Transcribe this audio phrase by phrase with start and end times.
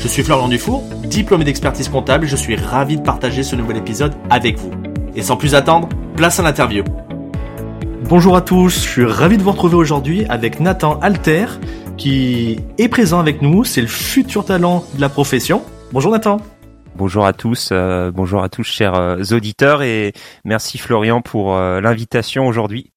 [0.00, 3.76] Je suis Florian Dufour, diplômé d'expertise comptable et je suis ravi de partager ce nouvel
[3.76, 4.70] épisode avec vous.
[5.14, 6.84] Et sans plus attendre, place à l'interview.
[8.04, 11.44] Bonjour à tous, je suis ravi de vous retrouver aujourd'hui avec Nathan Alter
[11.98, 15.62] qui est présent avec nous, c'est le futur talent de la profession.
[15.92, 16.40] Bonjour Nathan.
[16.96, 20.14] Bonjour à tous, euh, bonjour à tous chers euh, auditeurs et
[20.46, 22.90] merci Florian pour euh, l'invitation aujourd'hui.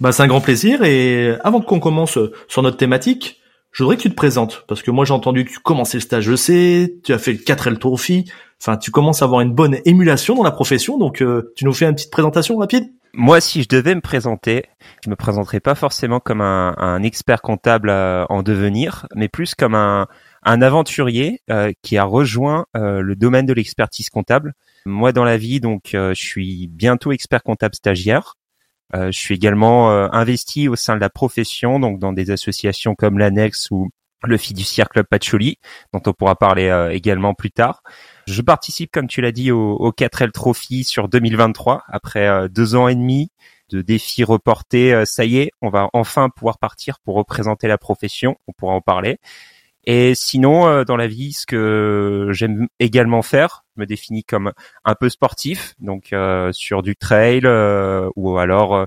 [0.00, 3.42] Bah c'est un grand plaisir et avant qu'on commence sur notre thématique,
[3.76, 6.02] je voudrais que tu te présentes parce que moi j'ai entendu que tu commençais le
[6.02, 8.30] stage je sais, tu as fait le 4L Trophy,
[8.60, 11.22] enfin tu commences à avoir une bonne émulation dans la profession donc
[11.56, 14.64] tu nous fais une petite présentation rapide moi, si je devais me présenter,
[15.02, 19.74] je me présenterais pas forcément comme un, expert comptable euh, en devenir, mais plus comme
[19.74, 20.06] un,
[20.42, 24.52] aventurier euh, qui a rejoint euh, le domaine de l'expertise comptable.
[24.84, 28.34] Moi, dans la vie, donc, je suis bientôt expert comptable stagiaire.
[28.94, 33.70] Je suis également investi au sein de la profession, donc dans des associations comme l'Annex
[33.70, 33.90] ou
[34.24, 35.58] le Fiduciaire Club Patchouli,
[35.92, 37.82] dont on pourra parler également plus tard.
[38.26, 42.74] Je participe, comme tu l'as dit, au, au 4L Trophy sur 2023 après euh, deux
[42.74, 43.30] ans et demi
[43.70, 44.92] de défis reportés.
[44.92, 48.36] Euh, ça y est, on va enfin pouvoir partir pour représenter la profession.
[48.48, 49.18] On pourra en parler.
[49.86, 54.52] Et sinon, euh, dans la vie, ce que j'aime également faire, je me définis comme
[54.84, 56.14] un peu sportif, donc
[56.52, 57.46] sur du trail
[58.16, 58.86] ou alors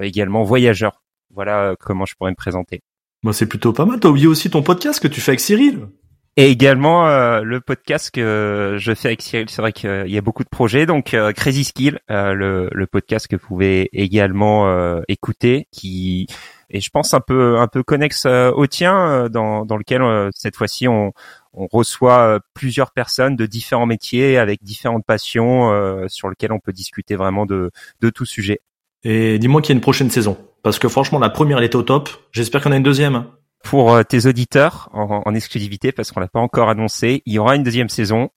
[0.00, 1.02] également voyageur.
[1.32, 2.82] Voilà comment je pourrais me présenter.
[3.22, 4.00] Moi, c'est plutôt pas mal.
[4.00, 5.88] T'as oublié aussi ton podcast que tu fais avec Cyril.
[6.36, 10.22] Et également euh, le podcast que je fais avec Cyril, c'est vrai qu'il y a
[10.22, 10.86] beaucoup de projets.
[10.86, 16.28] Donc euh, Crazy Skill, euh, le, le, podcast que vous pouvez également écouter, qui
[16.70, 20.88] est je pense un peu un peu connexe au tien, dans, dans lequel cette fois-ci
[20.88, 21.12] on,
[21.52, 27.16] on reçoit plusieurs personnes de différents métiers avec différentes passions sur lesquelles on peut discuter
[27.16, 27.70] vraiment de,
[28.00, 28.60] de tout sujet.
[29.02, 31.74] Et dis-moi qu'il y a une prochaine saison, parce que franchement la première elle est
[31.74, 32.10] au top.
[32.32, 33.24] J'espère qu'on a une deuxième.
[33.62, 37.22] Pour euh, tes auditeurs en, exclusivité parce qu'on l'a pas encore annoncé.
[37.26, 38.30] Il y aura une deuxième saison.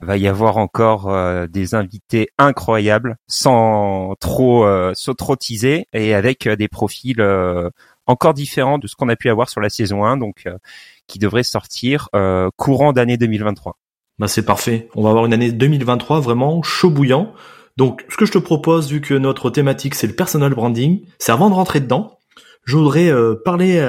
[0.00, 4.92] Va y avoir encore euh, des invités incroyables, sans trop euh,
[5.40, 7.22] teaser et avec des profils
[8.06, 10.44] encore différents de ce qu'on a pu avoir sur la saison 1, donc
[11.06, 12.08] qui devrait sortir
[12.56, 13.78] courant d'année 2023.
[14.18, 14.88] Bah c'est parfait.
[14.94, 17.32] On va avoir une année 2023 vraiment chaud bouillant.
[17.76, 21.32] Donc ce que je te propose, vu que notre thématique c'est le personal branding, c'est
[21.32, 22.18] avant de rentrer dedans,
[22.64, 23.10] je voudrais
[23.44, 23.80] parler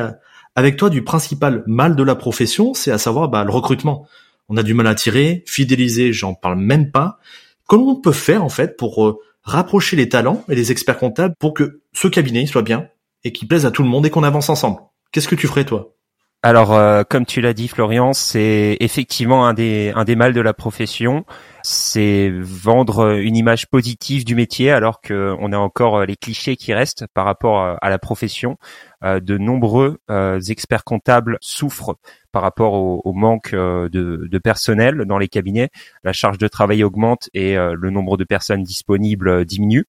[0.57, 4.07] avec toi du principal mal de la profession, c'est à savoir bah, le recrutement.
[4.49, 7.19] On a du mal à tirer, fidéliser, j'en parle même pas.
[7.65, 11.35] Comment on peut faire en fait pour euh, rapprocher les talents et les experts comptables
[11.37, 12.87] pour que ce cabinet soit bien
[13.23, 14.79] et qu'il plaise à tout le monde et qu'on avance ensemble?
[15.11, 15.96] Qu'est-ce que tu ferais toi?
[16.43, 20.41] Alors, euh, comme tu l'as dit, Florian, c'est effectivement un des un des mal de
[20.41, 21.25] la profession.
[21.63, 27.05] C'est vendre une image positive du métier, alors qu'on a encore les clichés qui restent
[27.13, 28.57] par rapport à la profession.
[29.03, 31.97] Euh, de nombreux euh, experts comptables souffrent
[32.31, 35.69] par rapport au, manque de, de, personnel dans les cabinets.
[36.03, 39.85] La charge de travail augmente et le nombre de personnes disponibles diminue.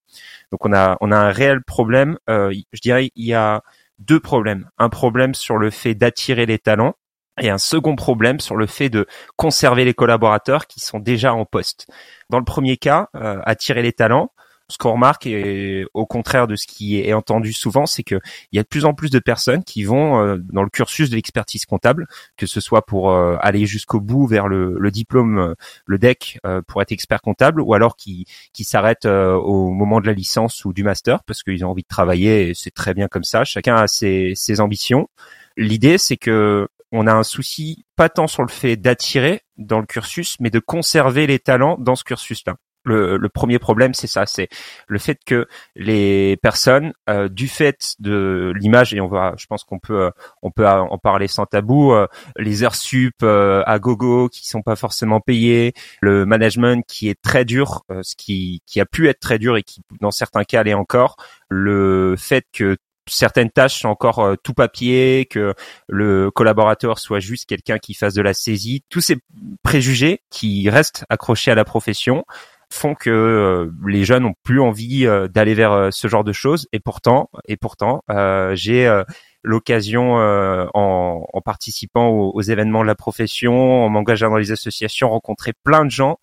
[0.50, 2.16] Donc, on a on a un réel problème.
[2.26, 3.62] je dirais il y a
[3.98, 4.68] deux problèmes.
[4.78, 6.94] Un problème sur le fait d'attirer les talents
[7.40, 11.44] et un second problème sur le fait de conserver les collaborateurs qui sont déjà en
[11.44, 11.86] poste.
[12.30, 14.32] Dans le premier cas, euh, attirer les talents,
[14.70, 18.20] ce qu'on remarque, et au contraire de ce qui est entendu souvent, c'est qu'il
[18.52, 21.16] y a de plus en plus de personnes qui vont euh, dans le cursus de
[21.16, 22.06] l'expertise comptable,
[22.36, 25.54] que ce soit pour euh, aller jusqu'au bout vers le, le diplôme, euh,
[25.86, 30.12] le DEC pour être expert comptable, ou alors qui, qui s'arrêtent au moment de la
[30.12, 32.50] licence ou du master parce qu'ils ont envie de travailler.
[32.50, 33.44] et C'est très bien comme ça.
[33.44, 35.08] Chacun a ses, ses ambitions.
[35.56, 39.86] L'idée, c'est que on a un souci pas tant sur le fait d'attirer dans le
[39.86, 42.56] cursus, mais de conserver les talents dans ce cursus-là
[42.88, 44.48] le, premier problème, c'est ça, c'est
[44.86, 45.46] le fait que
[45.76, 50.10] les personnes, euh, du fait de l'image, et on va, je pense qu'on peut, euh,
[50.42, 52.06] on peut en parler sans tabou, euh,
[52.36, 57.44] les heures sup à gogo qui sont pas forcément payées, le management qui est très
[57.44, 60.74] dur, ce qui, qui a pu être très dur et qui, dans certains cas, l'est
[60.74, 61.16] encore,
[61.48, 62.76] le fait que
[63.08, 65.54] certaines tâches sont encore tout papier, que
[65.88, 69.16] le collaborateur soit juste quelqu'un qui fasse de la saisie, tous ces
[69.62, 72.24] préjugés qui restent accrochés à la profession
[72.70, 76.32] font que euh, les jeunes ont plus envie euh, d'aller vers euh, ce genre de
[76.32, 78.02] choses et pourtant et pourtant
[78.54, 78.88] j'ai
[79.44, 80.16] l'occasion
[80.74, 85.84] en, participant aux, aux, événements de la profession, en m'engageant dans les associations, rencontrer plein
[85.84, 86.18] de gens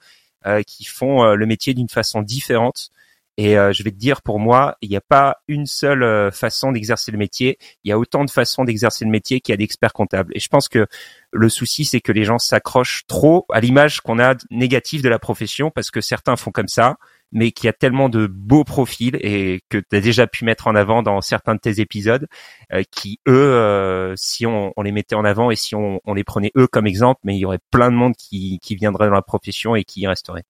[0.68, 2.90] qui font le métier d'une façon différente.
[3.38, 6.32] Et euh, je vais te dire, pour moi, il n'y a pas une seule euh,
[6.32, 7.58] façon d'exercer le métier.
[7.84, 10.32] Il y a autant de façons d'exercer le métier qu'il y a d'experts comptables.
[10.36, 10.88] Et je pense que
[11.32, 15.20] le souci, c'est que les gens s'accrochent trop à l'image qu'on a négative de la
[15.20, 16.96] profession parce que certains font comme ça,
[17.34, 20.68] mais qu'il y a tellement de beaux profils et que tu as déjà pu mettre
[20.68, 22.28] en avant dans certains de tes épisodes,
[22.72, 26.52] euh, qui eux, si on, les mettait en avant et si on, on, les prenait
[26.56, 29.22] eux comme exemple, mais il y aurait plein de monde qui, qui viendrait dans la
[29.22, 30.46] profession et qui y resterait.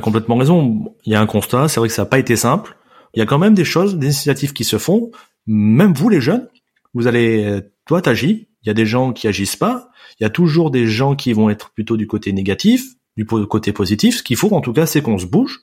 [0.00, 0.94] Complètement raison.
[1.04, 1.68] Il y a un constat.
[1.68, 2.76] C'est vrai que ça n'a pas été simple.
[3.14, 5.10] Il y a quand même des choses, des initiatives qui se font.
[5.46, 6.48] Même vous, les jeunes,
[6.94, 8.48] vous allez, toi, t'agis.
[8.62, 9.90] Il y a des gens qui agissent pas.
[10.18, 12.82] Il y a toujours des gens qui vont être plutôt du côté négatif,
[13.16, 14.18] du côté positif.
[14.18, 15.60] Ce qu'il faut, en tout cas, c'est qu'on se bouge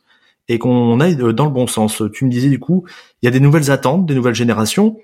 [0.47, 2.01] et qu'on aille dans le bon sens.
[2.13, 2.85] Tu me disais, du coup,
[3.21, 4.97] il y a des nouvelles attentes, des nouvelles générations.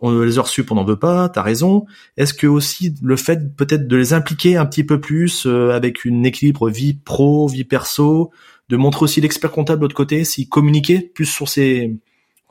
[0.00, 1.86] On, les heures sup, on n'en veut pas, t'as raison.
[2.16, 6.04] Est-ce que aussi le fait peut-être de les impliquer un petit peu plus euh, avec
[6.04, 8.32] une équilibre vie pro, vie perso,
[8.68, 11.96] de montrer aussi l'expert comptable de l'autre côté, s'il communiquait plus sur ses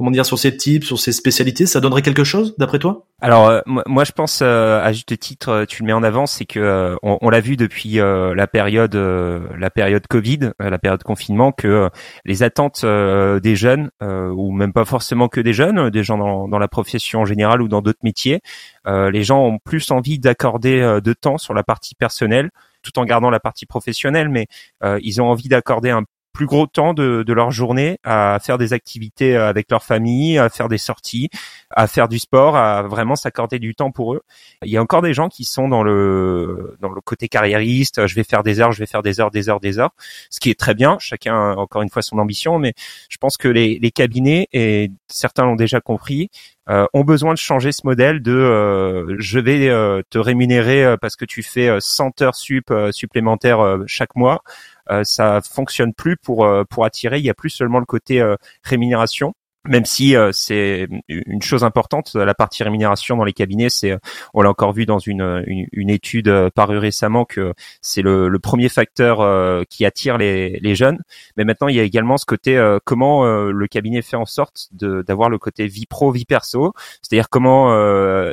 [0.01, 3.05] comment dire sur ses types, sur ses spécialités, ça donnerait quelque chose d'après toi?
[3.21, 6.25] Alors euh, moi je pense euh, à juste titre, euh, tu le mets en avant,
[6.25, 11.89] c'est que on, l'a vu depuis la période la période Covid, la période confinement, que
[12.25, 16.59] les attentes des jeunes ou même pas forcément que des jeunes, des gens dans, dans
[16.59, 18.41] la profession en général ou dans d'autres métiers,
[18.87, 22.49] les gens ont plus envie d'accorder de temps sur la partie personnelle
[22.81, 24.47] tout en gardant la partie professionnelle, mais
[24.83, 28.73] euh, ils ont envie d'accorder un plus gros temps de, leur journée à faire des
[28.73, 31.29] activités euh, avec leur famille, à faire des sorties,
[31.69, 34.21] à faire du sport, à vraiment s'accorder du temps pour eux.
[34.63, 38.15] Il y a encore des gens qui sont dans le dans le côté carriériste, je
[38.15, 39.91] vais faire des heures, je vais faire des heures, des heures, des heures,
[40.29, 42.73] ce qui est très bien, chacun encore une fois son ambition, mais
[43.09, 46.29] je pense que les, cabinets, et certains l'ont déjà compris,
[46.67, 51.25] ont besoin de changer ce modèle de euh, je vais euh, te rémunérer parce que
[51.25, 54.41] tu fais 100 heures sup supplémentaires chaque mois
[54.89, 57.19] euh, ça fonctionne plus pour euh, pour attirer.
[57.19, 59.33] Il y a plus seulement le côté euh, rémunération
[59.65, 63.95] même si c'est une chose importante, la partie rémunération dans les cabinets, c'est,
[64.33, 68.69] on l'a encore vu dans une, une, étude parue récemment que c'est le, le, premier
[68.69, 70.99] facteur qui attire les, les, jeunes.
[71.37, 75.29] Mais maintenant, il y a également ce côté comment le cabinet fait en sorte d'avoir
[75.29, 77.71] le côté vie pro, vie perso, c'est-à-dire comment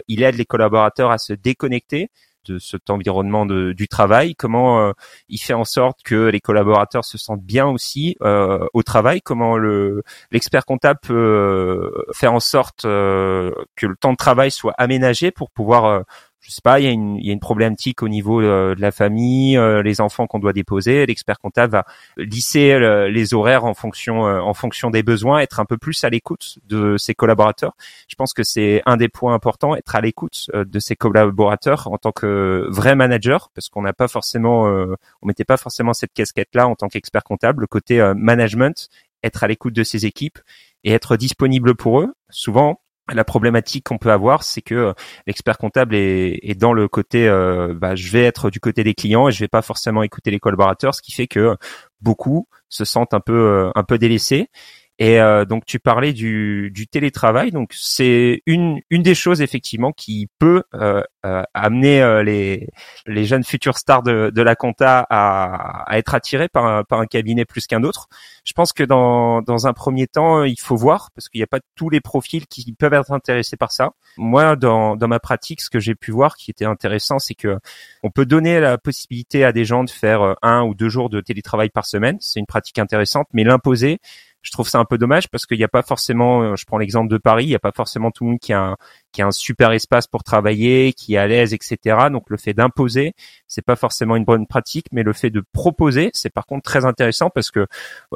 [0.08, 2.10] il aide les collaborateurs à se déconnecter
[2.48, 4.92] de cet environnement de, du travail, comment euh,
[5.28, 9.56] il fait en sorte que les collaborateurs se sentent bien aussi euh, au travail, comment
[9.56, 15.30] le l'expert comptable peut euh, faire en sorte que le temps de travail soit aménagé
[15.30, 16.04] pour pouvoir
[16.40, 18.74] je sais pas, il y a une, il y a une problématique au niveau euh,
[18.74, 21.04] de la famille, euh, les enfants qu'on doit déposer.
[21.04, 21.84] L'expert comptable va
[22.16, 26.10] lisser euh, les horaires en fonction, en fonction des besoins, être un peu plus à
[26.10, 27.74] l'écoute de ses collaborateurs.
[28.08, 31.98] Je pense que c'est un des points importants, être à l'écoute de ses collaborateurs en
[31.98, 36.68] tant que vrai manager, parce qu'on n'a pas forcément, on mettait pas forcément cette casquette-là
[36.68, 37.62] en tant qu'expert comptable.
[37.62, 38.88] Le côté management,
[39.22, 40.38] être à l'écoute de ses équipes
[40.84, 42.14] et être disponible pour eux.
[42.30, 42.80] Souvent,
[43.12, 44.92] la problématique qu'on peut avoir, c'est que euh,
[45.26, 49.28] l'expert comptable est, dans le côté, euh, bah, je vais être du côté des clients
[49.28, 51.56] et je vais pas forcément écouter les collaborateurs, ce qui fait que
[52.00, 54.50] beaucoup se sentent un peu euh, un peu délaissés
[55.00, 59.92] et euh, donc tu parlais du, du télétravail, donc c'est une une des choses effectivement
[59.92, 62.68] qui peut euh, euh, amener les
[63.06, 66.98] les jeunes futurs stars de, de la compta à, à être attirés par un, par
[66.98, 68.08] un cabinet plus qu'un autre.
[68.44, 71.48] Je pense que dans dans un premier temps il faut voir parce qu'il n'y a
[71.48, 73.90] pas tous les profils qui peuvent être intéressés par ça.
[74.16, 77.58] Moi dans dans ma pratique ce que j'ai pu voir qui était intéressant c'est que
[78.02, 81.20] on peut donner la possibilité à des gens de faire un ou deux jours de
[81.20, 84.00] télétravail par semaine, c'est une pratique intéressante, mais l'imposer
[84.42, 86.78] je trouve ça un peu dommage parce qu'il n'y a pas forcément, euh, je prends
[86.78, 88.76] l'exemple de Paris, il n'y a pas forcément tout le monde qui a un,
[89.12, 92.08] qui a un super espace pour travailler, qui est à l'aise, etc.
[92.10, 93.14] Donc le fait d'imposer,
[93.46, 96.84] c'est pas forcément une bonne pratique, mais le fait de proposer, c'est par contre très
[96.84, 97.66] intéressant parce que euh,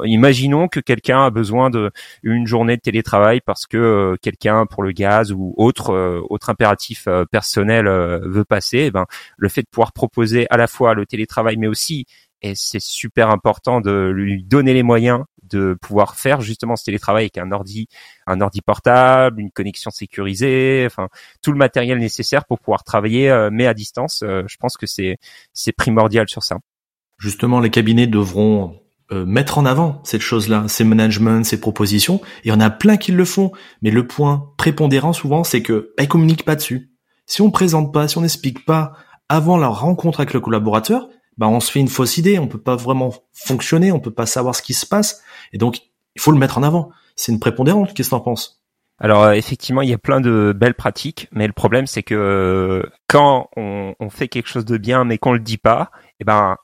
[0.04, 1.90] imaginons que quelqu'un a besoin de
[2.22, 7.08] une journée de télétravail parce que euh, quelqu'un pour le gaz ou autre autre impératif
[7.30, 8.84] personnel veut passer.
[8.86, 12.06] Eh ben le fait de pouvoir proposer à la fois le télétravail, mais aussi
[12.42, 15.22] et c'est super important de lui donner les moyens
[15.54, 17.88] de pouvoir faire justement ce télétravail avec un ordi,
[18.26, 21.09] un ordi portable, une connexion sécurisée, enfin
[21.42, 24.23] tout le matériel nécessaire pour pouvoir travailler, euh, mais à distance.
[24.23, 25.18] Euh, je pense que c'est
[25.52, 26.59] c'est primordial sur ça.
[27.18, 28.80] Justement, les cabinets devront
[29.12, 32.21] euh, mettre en avant cette chose-là, ces managements, ces propositions.
[32.44, 35.92] Il y en a plein qui le font, mais le point prépondérant souvent, c'est que
[35.97, 36.90] bah, ils communiquent pas dessus.
[37.26, 38.92] Si on présente pas, si on n'explique pas
[39.28, 42.60] avant la rencontre avec le collaborateur, bah on se fait une fausse idée, on peut
[42.60, 45.22] pas vraiment fonctionner, on peut pas savoir ce qui se passe,
[45.52, 45.80] et donc
[46.14, 46.90] il faut le mettre en avant.
[47.16, 47.94] C'est une prépondérante.
[47.94, 48.62] Qu'est-ce que t'en penses?
[48.98, 53.48] Alors effectivement, il y a plein de belles pratiques, mais le problème c'est que quand
[53.56, 56.56] on, fait quelque chose de bien mais qu'on le dit pas, eh ben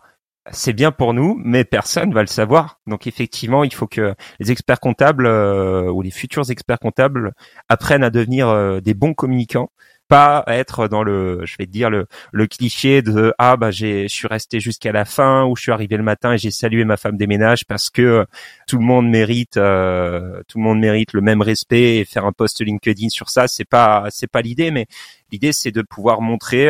[0.51, 2.81] c'est bien pour nous, mais personne va le savoir.
[2.87, 7.33] Donc effectivement, il faut que les experts comptables euh, ou les futurs experts comptables
[7.69, 9.71] apprennent à devenir euh, des bons communicants,
[10.09, 14.15] pas être dans le, je vais dire le, le cliché de ah bah j'ai, je
[14.15, 16.97] suis resté jusqu'à la fin ou je suis arrivé le matin et j'ai salué ma
[16.97, 18.27] femme des ménages parce que
[18.67, 22.33] tout le monde mérite, euh, tout le monde mérite le même respect et faire un
[22.33, 24.87] post LinkedIn sur ça, c'est pas, c'est pas l'idée, mais
[25.31, 26.69] l'idée c'est de pouvoir montrer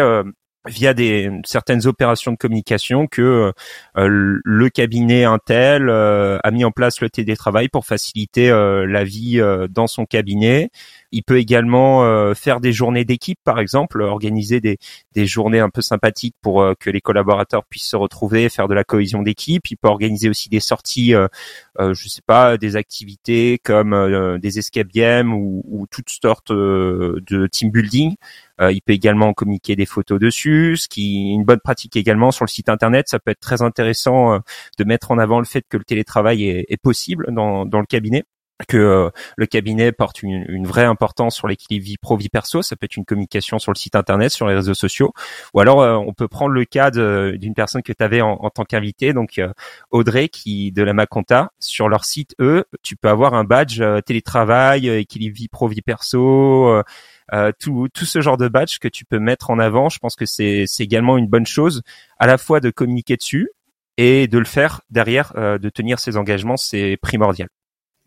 [0.69, 3.53] via des certaines opérations de communication que
[3.97, 9.05] euh, le cabinet Intel euh, a mis en place le télétravail pour faciliter euh, la
[9.05, 10.71] vie dans son cabinet.
[11.11, 14.77] Il peut également faire des journées d'équipe, par exemple, organiser des,
[15.15, 18.85] des journées un peu sympathiques pour que les collaborateurs puissent se retrouver, faire de la
[18.85, 19.71] cohésion d'équipe.
[19.71, 21.15] Il peut organiser aussi des sorties,
[21.79, 27.71] je sais pas, des activités comme des escape games ou, ou toutes sortes de team
[27.71, 32.31] building euh, il peut également communiquer des photos dessus, ce qui une bonne pratique également
[32.31, 33.09] sur le site internet.
[33.09, 34.39] Ça peut être très intéressant euh,
[34.79, 38.25] de mettre en avant le fait que le télétravail est, possible dans, le cabinet
[38.67, 42.63] que euh, le cabinet porte une, vraie importance sur l'équilibre vie pro vie perso.
[42.63, 45.13] Ça peut être une communication sur le site internet, sur les réseaux sociaux,
[45.55, 49.13] ou alors on peut prendre le cas d'une personne que tu avais en, tant qu'invité,
[49.13, 49.41] donc
[49.91, 51.53] Audrey qui de la Maconta.
[51.61, 56.83] Sur leur site, eux, tu peux avoir un badge télétravail, équilibre vie pro vie perso
[57.35, 59.89] euh, tout, tout ce genre de badge que tu peux mettre en avant.
[59.89, 61.83] Je pense que c'est également une bonne chose,
[62.19, 63.51] à la fois de communiquer dessus
[63.97, 67.49] et de le faire derrière, euh, de tenir ses engagements, c'est primordial.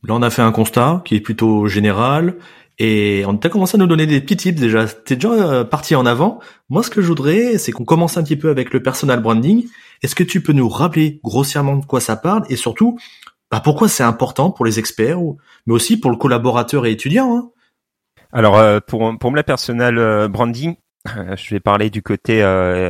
[0.08, 2.38] Là, on a fait un constat qui est plutôt général
[2.80, 4.88] et on a commencé à nous donner des petits tips déjà.
[4.88, 6.40] T'es déjà euh, parti en avant.
[6.70, 9.68] Moi, ce que je voudrais, c'est qu'on commence un petit peu avec le personal branding.
[10.02, 12.98] Est-ce que tu peux nous rappeler grossièrement de quoi ça parle et surtout,
[13.52, 15.20] bah, pourquoi c'est important pour les experts,
[15.68, 17.50] mais aussi pour le collaborateur et étudiant hein?
[18.34, 20.76] Alors euh, pour pour le personnel euh, branding,
[21.18, 22.40] euh, je vais parler du côté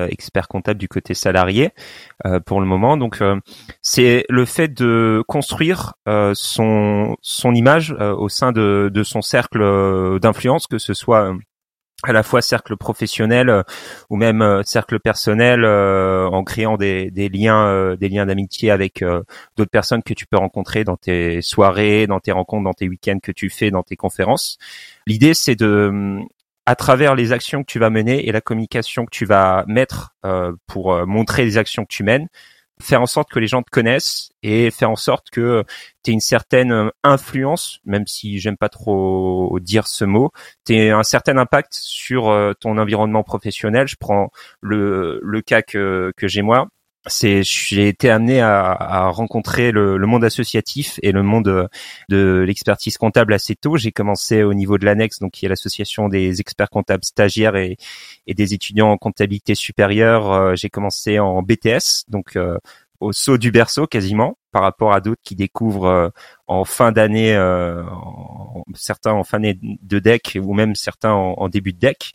[0.10, 1.72] expert comptable, du côté salarié
[2.46, 2.98] pour le moment.
[2.98, 3.20] Donc
[3.82, 5.94] c'est le fait de construire
[6.34, 11.34] son son image au sein de de son cercle d'influence, que ce soit
[12.04, 13.64] à la fois cercle professionnel euh,
[14.10, 19.04] ou même euh, cercle personnel euh, en créant des, des liens des liens d'amitié avec
[19.58, 23.20] d'autres personnes que tu peux rencontrer dans tes soirées, dans tes rencontres, dans tes week-ends
[23.22, 24.58] que tu fais, dans tes conférences.
[25.08, 26.20] L'idée c'est de
[26.66, 30.16] à travers les actions que tu vas mener et la communication que tu vas mettre
[30.68, 32.28] pour montrer les actions que tu mènes,
[32.82, 35.64] faire en sorte que les gens te connaissent et faire en sorte que
[36.04, 40.32] tu aies une certaine euh, influence, même si j'aime pas trop dire ce mot,
[40.66, 43.88] tu un certain impact sur euh, ton environnement professionnel.
[43.88, 46.68] Je prends le, le cas que, que j'ai moi
[47.08, 51.70] c'est j'ai été amené à, à rencontrer le, le, monde associatif et le monde
[52.10, 53.78] de l'expertise comptable assez tôt.
[53.78, 57.78] J'ai commencé au niveau de l'annexe, donc qui est l'association des experts comptables stagiaires et,
[58.28, 60.32] et des étudiants en comptabilité supérieure.
[60.32, 62.58] Euh, j'ai commencé en BTS, donc euh,
[63.00, 66.10] au saut du berceau quasiment, par rapport à d'autres qui découvrent euh,
[66.48, 67.34] en fin d'année,
[68.76, 72.14] certains en fin de deck ou même certains en, en début de deck.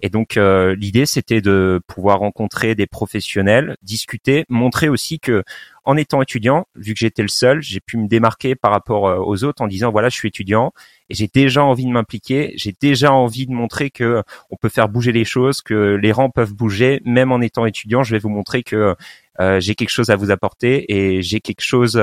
[0.00, 5.44] Et donc euh, l'idée c'était de pouvoir rencontrer des professionnels, discuter, montrer aussi que
[5.84, 9.18] en étant étudiant, vu que j'étais le seul, j'ai pu me démarquer par rapport euh,
[9.18, 10.72] aux autres en disant voilà je suis étudiant
[11.10, 14.88] et j'ai déjà envie de m'impliquer, j'ai déjà envie de montrer que on peut faire
[14.88, 18.02] bouger les choses, que les rangs peuvent bouger, même en étant étudiant.
[18.02, 18.94] Je vais vous montrer que
[19.40, 22.00] euh, j'ai quelque chose à vous apporter et j'ai quelque chose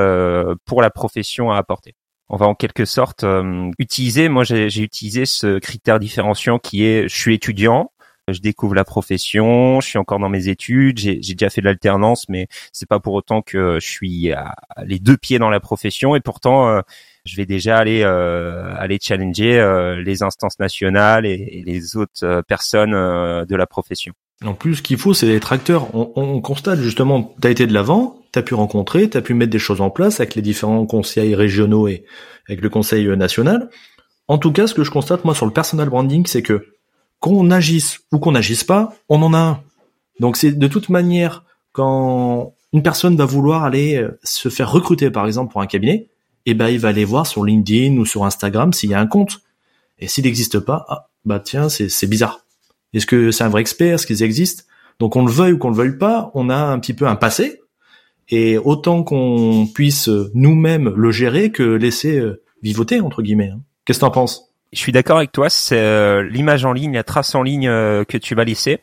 [0.65, 1.95] pour la profession à apporter
[2.31, 7.09] on va en quelque sorte euh, utiliser, moi j'ai utilisé ce critère différenciant qui est
[7.09, 7.91] je suis étudiant,
[8.29, 12.29] je découvre la profession, je suis encore dans mes études, j'ai déjà fait de l'alternance,
[12.29, 14.31] mais c'est pas pour autant que je suis
[14.85, 16.81] les deux pieds dans la profession et pourtant euh,
[17.25, 19.59] je vais déjà aller euh, aller challenger
[20.01, 24.13] les instances nationales et, les autres personnes de la profession.
[24.43, 25.93] En plus, ce qu'il faut, c'est être acteur.
[25.95, 29.33] On, on constate justement, tu été de l'avant, tu as pu rencontrer, tu as pu
[29.33, 32.05] mettre des choses en place avec les différents conseils régionaux et
[32.47, 33.69] avec le conseil national.
[34.27, 36.65] En tout cas, ce que je constate moi sur le personal branding, c'est que
[37.19, 39.63] qu'on agisse ou qu'on n'agisse pas, on en a un.
[40.19, 45.11] Donc c'est de toute manière quand une personne va vouloir aller euh, se faire recruter
[45.11, 46.09] par exemple pour un cabinet,
[46.45, 49.07] eh ben il va aller voir sur LinkedIn ou sur Instagram s'il y a un
[49.07, 49.41] compte.
[49.99, 52.43] Et s'il n'existe pas, ah, bah tiens, c'est bizarre.
[52.93, 53.95] Est-ce que c'est un vrai expert?
[53.95, 54.63] Est-ce qu'ils existent?
[54.99, 57.15] Donc on le veuille ou qu'on le veuille pas, on a un petit peu un
[57.15, 57.61] passé
[58.29, 63.49] et autant qu'on puisse nous-mêmes le gérer que laisser euh, vivoter entre guillemets.
[63.49, 63.61] Hein.
[63.85, 64.51] Qu'est-ce que t'en penses?
[64.71, 65.49] Je suis d'accord avec toi.
[65.49, 68.79] C'est euh, l'image en ligne, la trace en ligne euh, que tu vas laisser.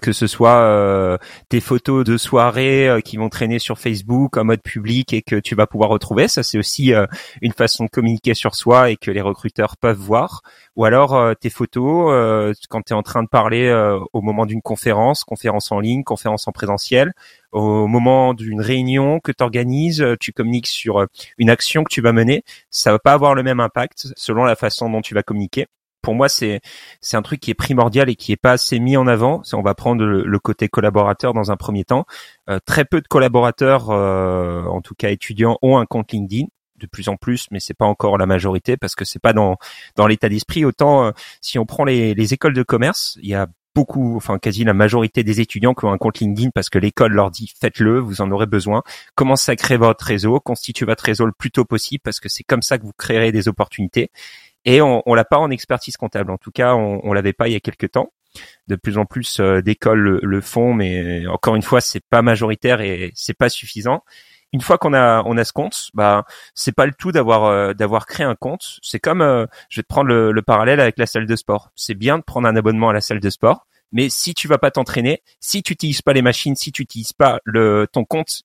[0.00, 5.12] Que ce soit tes photos de soirée qui vont traîner sur Facebook en mode public
[5.12, 6.28] et que tu vas pouvoir retrouver.
[6.28, 6.92] Ça, c'est aussi
[7.40, 10.42] une façon de communiquer sur soi et que les recruteurs peuvent voir.
[10.76, 13.70] Ou alors tes photos quand tu es en train de parler
[14.12, 17.12] au moment d'une conférence, conférence en ligne, conférence en présentiel,
[17.50, 21.06] au moment d'une réunion que tu organises, tu communiques sur
[21.38, 24.56] une action que tu vas mener, ça va pas avoir le même impact selon la
[24.56, 25.66] façon dont tu vas communiquer.
[26.02, 26.60] Pour moi, c'est
[27.12, 29.42] un truc qui est primordial et qui est pas assez mis en avant.
[29.52, 32.04] On va prendre le, côté collaborateur dans un premier temps.
[32.50, 36.46] Euh, très peu de collaborateurs, euh, en tout cas étudiants, ont un compte LinkedIn
[36.78, 39.56] de plus en plus, mais c'est pas encore la majorité parce que c'est pas dans
[39.94, 40.64] dans l'état d'esprit.
[40.64, 44.38] Autant euh, si on prend les, les écoles de commerce, il y a beaucoup, enfin
[44.38, 47.52] quasi la majorité des étudiants qui ont un compte LinkedIn parce que l'école leur dit
[47.60, 48.82] faites-le, vous en aurez besoin.
[49.14, 52.44] Commencez à créer votre réseau, constituez votre réseau le plus tôt possible parce que c'est
[52.44, 54.10] comme ça que vous créerez des opportunités.
[54.64, 56.30] Et on, on l'a pas en expertise comptable.
[56.30, 58.12] En tout cas, on, on l'avait pas il y a quelques temps.
[58.66, 62.80] De plus en plus euh, d'écoles le, font, mais encore une fois, c'est pas majoritaire
[62.80, 64.02] et c'est pas suffisant
[64.52, 67.72] une fois qu'on a on a ce compte, bah c'est pas le tout d'avoir euh,
[67.72, 68.78] d'avoir créé un compte.
[68.82, 71.70] C'est comme euh, je vais te prendre le, le, parallèle avec la salle de sport.
[71.74, 74.58] C'est bien de prendre un abonnement à la salle de sport, mais si tu vas
[74.58, 78.42] pas t'entraîner, si tu utilises pas les machines, si tu utilises pas le ton compte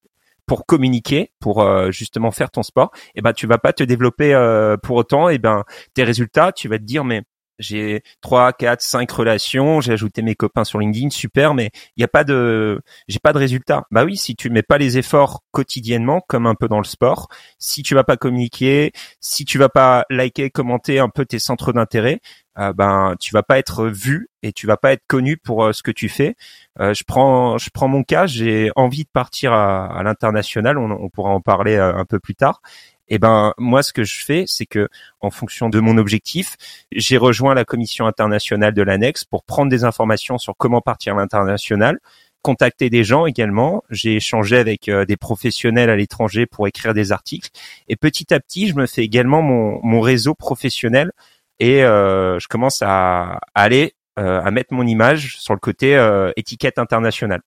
[0.47, 3.83] pour communiquer, pour euh, justement faire ton sport, et eh ben tu vas pas te
[3.83, 4.33] développer
[4.81, 5.29] pour autant.
[5.29, 5.63] Eh ben
[5.93, 7.21] tes résultats, tu vas te dire mais
[7.59, 12.03] j'ai trois, quatre, cinq relations, j'ai ajouté mes copains sur LinkedIn, super, mais il n'y
[12.03, 13.85] a pas de, j'ai pas de résultat.
[13.91, 17.29] Bah oui, si tu mets pas les efforts quotidiennement, comme un peu dans le sport,
[17.59, 21.73] si tu vas pas communiquer, si tu vas pas liker, commenter un peu tes centres
[21.73, 22.19] d'intérêt,
[22.59, 25.73] euh, ben tu vas pas être vu et tu vas pas être connu pour euh,
[25.73, 26.35] ce que tu fais.
[26.79, 31.09] Euh, je prends, je prends mon cas, j'ai envie de partir à, l'international, on, on,
[31.09, 32.61] pourra en parler un peu plus tard.
[33.09, 34.89] Eh ben moi ce que je fais c'est que
[35.21, 36.55] en fonction de mon objectif,
[36.91, 41.17] j'ai rejoint la commission internationale de l'annexe pour prendre des informations sur comment partir à
[41.17, 41.99] l'international,
[42.41, 47.11] contacter des gens également, j'ai échangé avec euh, des professionnels à l'étranger pour écrire des
[47.11, 47.49] articles
[47.87, 51.11] et petit à petit, je me fais également mon, mon réseau professionnel
[51.59, 55.97] et euh, je commence à, aller euh, à mettre mon image sur le côté
[56.35, 57.41] étiquette internationale.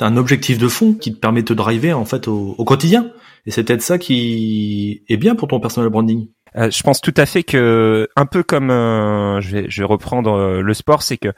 [0.00, 3.12] T'as un objectif de fond qui te permet de te driver en fait au, quotidien.
[3.44, 6.28] Et c'est peut-être ça qui est bien pour ton personal branding.
[6.56, 9.86] Euh, je pense tout à fait que, un peu comme euh, je, vais, je, vais,
[9.86, 11.28] reprendre euh, le sport, c'est que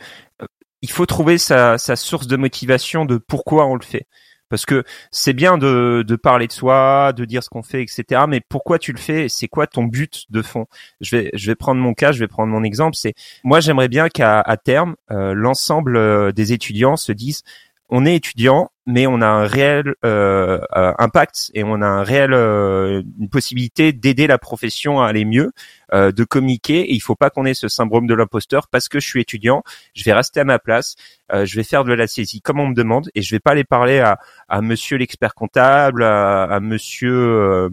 [0.80, 4.06] il faut trouver sa, sa, source de motivation de pourquoi on le fait.
[4.48, 8.26] Parce que c'est bien de, de, parler de soi, de dire ce qu'on fait, etc.
[8.28, 10.66] Mais pourquoi tu le fais C'est quoi ton but de fond?
[11.00, 12.94] Je vais, je vais prendre mon cas, je vais prendre mon exemple.
[12.94, 17.42] C'est moi, j'aimerais bien qu'à à terme, l'ensemble des étudiants se disent
[17.88, 22.02] on est étudiant, mais on a un réel euh, euh, impact et on a un
[22.02, 25.52] réel euh, une possibilité d'aider la profession à aller mieux,
[25.92, 26.80] de communiquer.
[26.80, 29.62] Et il faut pas qu'on ait ce syndrome de l'imposteur parce que je suis étudiant,
[29.94, 30.96] je vais rester à ma place,
[31.30, 33.64] je vais faire de la saisie comme on me demande et je vais pas aller
[33.64, 34.18] parler à,
[34.62, 37.68] Monsieur l'expert comptable, à Monsieur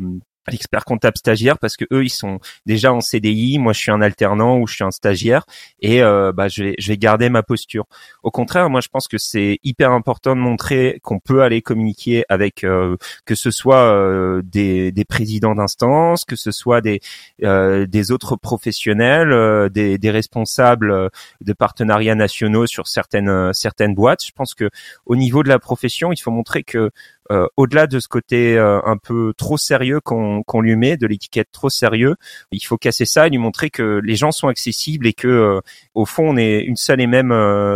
[0.49, 4.01] l'expert comptable stagiaire parce que eux ils sont déjà en CDI, moi je suis un
[4.01, 5.45] alternant ou je suis un stagiaire
[5.81, 7.85] et euh, bah je vais je vais garder ma posture.
[8.23, 12.25] Au contraire, moi je pense que c'est hyper important de montrer qu'on peut aller communiquer
[12.29, 17.01] avec euh, que ce soit euh, des, des présidents d'instance, que ce soit des
[17.39, 21.09] des autres professionnels, des, des responsables
[21.41, 24.25] de partenariats nationaux sur certaines certaines boîtes.
[24.25, 24.69] Je pense que
[25.05, 26.91] au niveau de la profession, il faut montrer que
[27.31, 31.49] euh, au-delà de ce côté euh, un peu trop sérieux qu'on lui met, de l'étiquette
[31.51, 32.15] trop sérieux,
[32.51, 35.61] il faut casser ça et lui montrer que les gens sont accessibles et que euh,
[35.93, 37.33] au fond on est une seule et même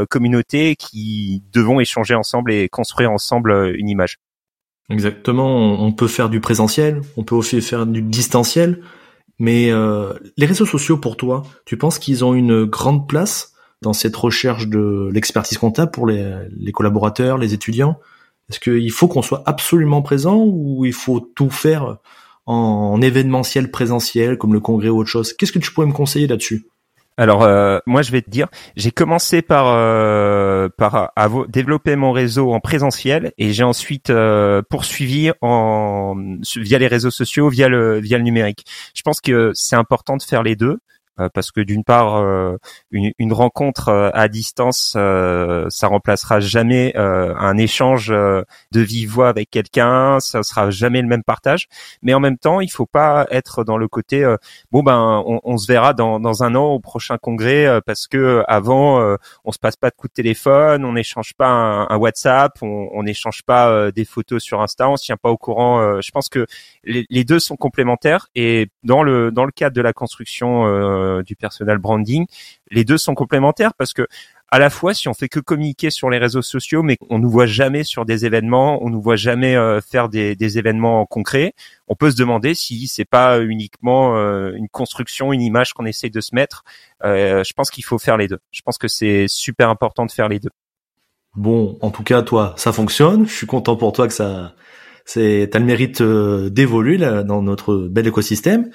[0.09, 4.17] communauté qui devons échanger ensemble et construire ensemble une image.
[4.89, 8.81] Exactement, on peut faire du présentiel, on peut aussi faire du distanciel,
[9.39, 9.71] mais
[10.37, 14.67] les réseaux sociaux pour toi, tu penses qu'ils ont une grande place dans cette recherche
[14.67, 17.99] de l'expertise comptable pour les collaborateurs, les étudiants?
[18.49, 21.97] Est-ce qu'il faut qu'on soit absolument présent ou il faut tout faire
[22.45, 25.33] en événementiel présentiel comme le congrès ou autre chose?
[25.33, 26.67] Qu'est-ce que tu pourrais me conseiller là-dessus?
[27.15, 31.11] Alors euh, moi je vais te dire, j'ai commencé par euh, par
[31.47, 36.15] développer mon réseau en présentiel et j'ai ensuite euh, poursuivi en
[36.55, 38.65] via les réseaux sociaux, via le via le numérique.
[38.95, 40.79] Je pense que c'est important de faire les deux.
[41.19, 42.57] Euh, parce que d'une part, euh,
[42.91, 48.45] une, rencontre euh, à distance, ça remplacera jamais un échange de
[48.81, 51.67] vive voix avec quelqu'un, ça sera jamais le même partage.
[52.01, 54.23] Mais en même temps, il faut pas être dans le côté
[54.71, 59.17] bon ben on, se verra dans, dans un an au prochain congrès parce que avant
[59.45, 63.43] on se passe pas de coups de téléphone, on n'échange pas un, WhatsApp, on n'échange
[63.43, 66.01] pas des photos sur Insta, on se tient pas au courant.
[66.01, 66.45] je pense que
[66.83, 70.65] les, les, deux sont complémentaires et dans le dans le cadre de la construction
[71.25, 72.25] du personal branding,
[72.71, 74.07] les deux sont complémentaires parce que
[74.53, 77.29] à la fois si on fait que communiquer sur les réseaux sociaux, mais on nous
[77.29, 81.55] voit jamais sur des événements, on nous voit jamais euh, faire des, événements concrets,
[81.87, 86.11] on peut se demander si c'est pas uniquement euh, une construction, une image qu'on essaye
[86.11, 86.63] de se mettre.
[87.03, 88.37] Euh, je pense qu'il faut faire les deux.
[88.51, 90.51] Je pense que c'est super important de faire les deux.
[91.35, 93.25] Bon, en tout cas, toi, ça fonctionne.
[93.25, 94.53] Je suis content pour toi que ça,
[95.03, 98.69] c'est, t'as le mérite d'évoluer dans notre bel écosystème.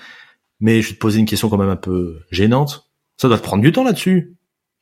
[0.61, 2.91] Mais je vais te poser une question quand même un peu gênante.
[3.17, 4.37] Ça doit te prendre du temps là-dessus.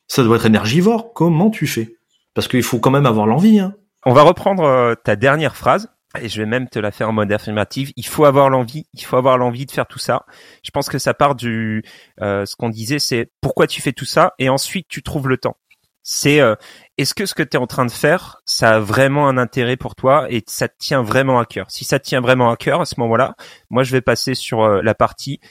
[0.07, 1.13] Ça doit être énergivore.
[1.13, 1.97] Comment tu fais?
[2.33, 3.59] Parce qu'il faut quand même avoir l'envie.
[3.59, 3.75] Hein.
[4.05, 5.89] On va reprendre euh, ta dernière phrase
[6.21, 7.91] et je vais même te la faire en mode affirmatif.
[7.95, 10.25] Il faut avoir l'envie, il faut avoir l'envie de faire tout ça.
[10.63, 11.83] Je pense que ça part du
[12.21, 15.37] euh, ce qu'on disait, c'est pourquoi tu fais tout ça et ensuite tu trouves le
[15.37, 15.57] temps.
[16.03, 16.55] C'est euh,
[16.97, 19.75] est-ce que ce que tu es en train de faire, ça a vraiment un intérêt
[19.75, 21.69] pour toi et ça te tient vraiment à cœur?
[21.69, 23.35] Si ça te tient vraiment à cœur à ce moment-là,
[23.69, 25.41] moi je vais passer sur la partie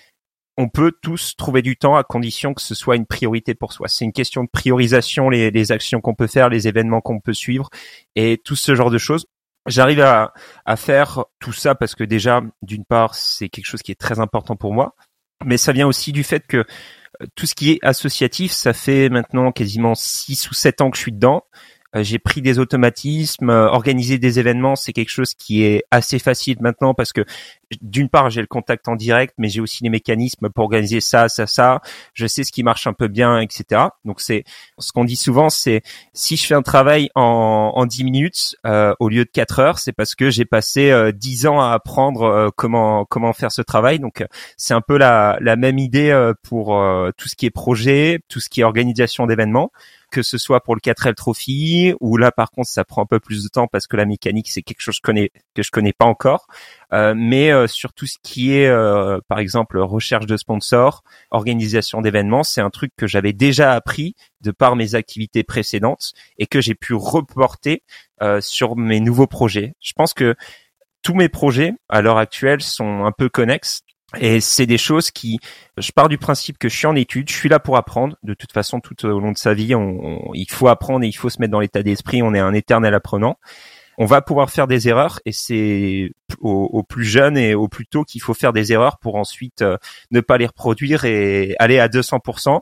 [0.57, 3.89] on peut tous trouver du temps à condition que ce soit une priorité pour soi.
[3.89, 7.69] C'est une question de priorisation, les, actions qu'on peut faire, les événements qu'on peut suivre
[8.15, 9.27] et tout ce genre de choses.
[9.67, 10.33] J'arrive à,
[10.77, 14.57] faire tout ça parce que déjà, d'une part, c'est quelque chose qui est très important
[14.57, 14.95] pour moi,
[15.45, 19.09] mais ça vient aussi du fait que euh, tout ce qui est associatif, ça fait
[19.09, 21.43] maintenant quasiment six ou sept ans que je suis dedans.
[21.97, 26.19] Euh, j'ai pris des automatismes, euh, organiser des événements, c'est quelque chose qui est assez
[26.19, 27.25] facile maintenant parce que
[27.83, 31.29] d'une part j'ai le contact en direct, mais j'ai aussi les mécanismes pour organiser ça,
[31.29, 31.81] ça, ça.
[32.15, 33.83] Je sais ce qui marche un peu bien, etc.
[34.05, 34.45] Donc c'est
[34.79, 35.83] ce qu'on dit souvent, c'est
[36.13, 39.79] si je fais un travail en, en 10 minutes euh, au lieu de 4 heures,
[39.79, 43.99] c'est parce que j'ai passé euh, 10 ans à apprendre comment comment faire ce travail.
[43.99, 44.25] Donc
[44.57, 46.67] c'est un peu la, la même idée pour
[47.17, 49.71] tout ce qui est projet, tout ce qui est organisation d'événements
[50.17, 53.21] que ce soit pour le 4L Trophy, où là par contre ça prend un peu
[53.21, 55.71] plus de temps parce que la mécanique c'est quelque chose que je connais que je
[55.71, 56.47] connais pas encore,
[56.95, 62.01] euh, mais euh, sur tout ce qui est euh, par exemple recherche de sponsors, organisation
[62.01, 66.63] d'événements, c'est un truc que j'avais déjà appris de par mes activités précédentes et que
[66.63, 67.83] j'ai pu reporter
[68.41, 69.75] sur mes nouveaux projets.
[69.81, 70.35] Je pense que
[71.03, 73.83] tous mes projets à l'heure actuelle sont un peu connexes
[74.21, 75.39] et c'est des choses qui,
[75.77, 78.17] je pars du principe que je suis en études, je suis là pour apprendre.
[78.23, 81.13] De toute façon, tout au long de sa vie, on, il faut apprendre et il
[81.13, 82.23] faut se mettre dans l'état d'esprit.
[82.23, 83.39] On est un éternel apprenant.
[83.99, 88.05] On va pouvoir faire des erreurs et c'est au, plus jeune et au plus tôt
[88.05, 89.79] qu'il faut faire des erreurs pour ensuite euh,
[90.11, 92.61] ne pas les reproduire et aller à 200%.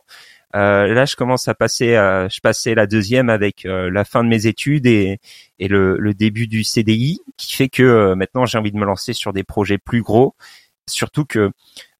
[0.54, 4.22] Euh, là, je commence à passer, euh, je passais la deuxième avec euh, la fin
[4.22, 5.18] de mes études et,
[5.58, 9.14] et le, le, début du CDI, qui fait que maintenant j'ai envie de me lancer
[9.14, 10.36] sur des projets plus gros
[10.88, 11.50] Surtout que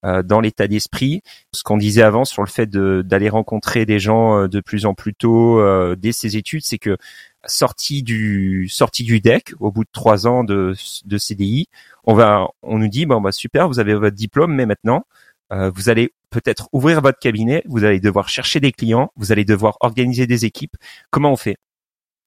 [0.05, 4.41] euh, dans l'état d'esprit, ce qu'on disait avant sur le fait d'aller rencontrer des gens
[4.43, 6.99] euh, de plus en plus tôt euh, dès ses études, c'est que
[7.47, 11.69] sorti du sorti du deck au bout de trois ans de, de CDI,
[12.05, 15.07] on va on nous dit bon bah super, vous avez votre diplôme, mais maintenant
[15.51, 19.77] vous allez peut-être ouvrir votre cabinet, vous allez devoir chercher des clients, vous allez devoir
[19.81, 20.77] organiser des équipes.
[21.11, 21.59] Comment on fait?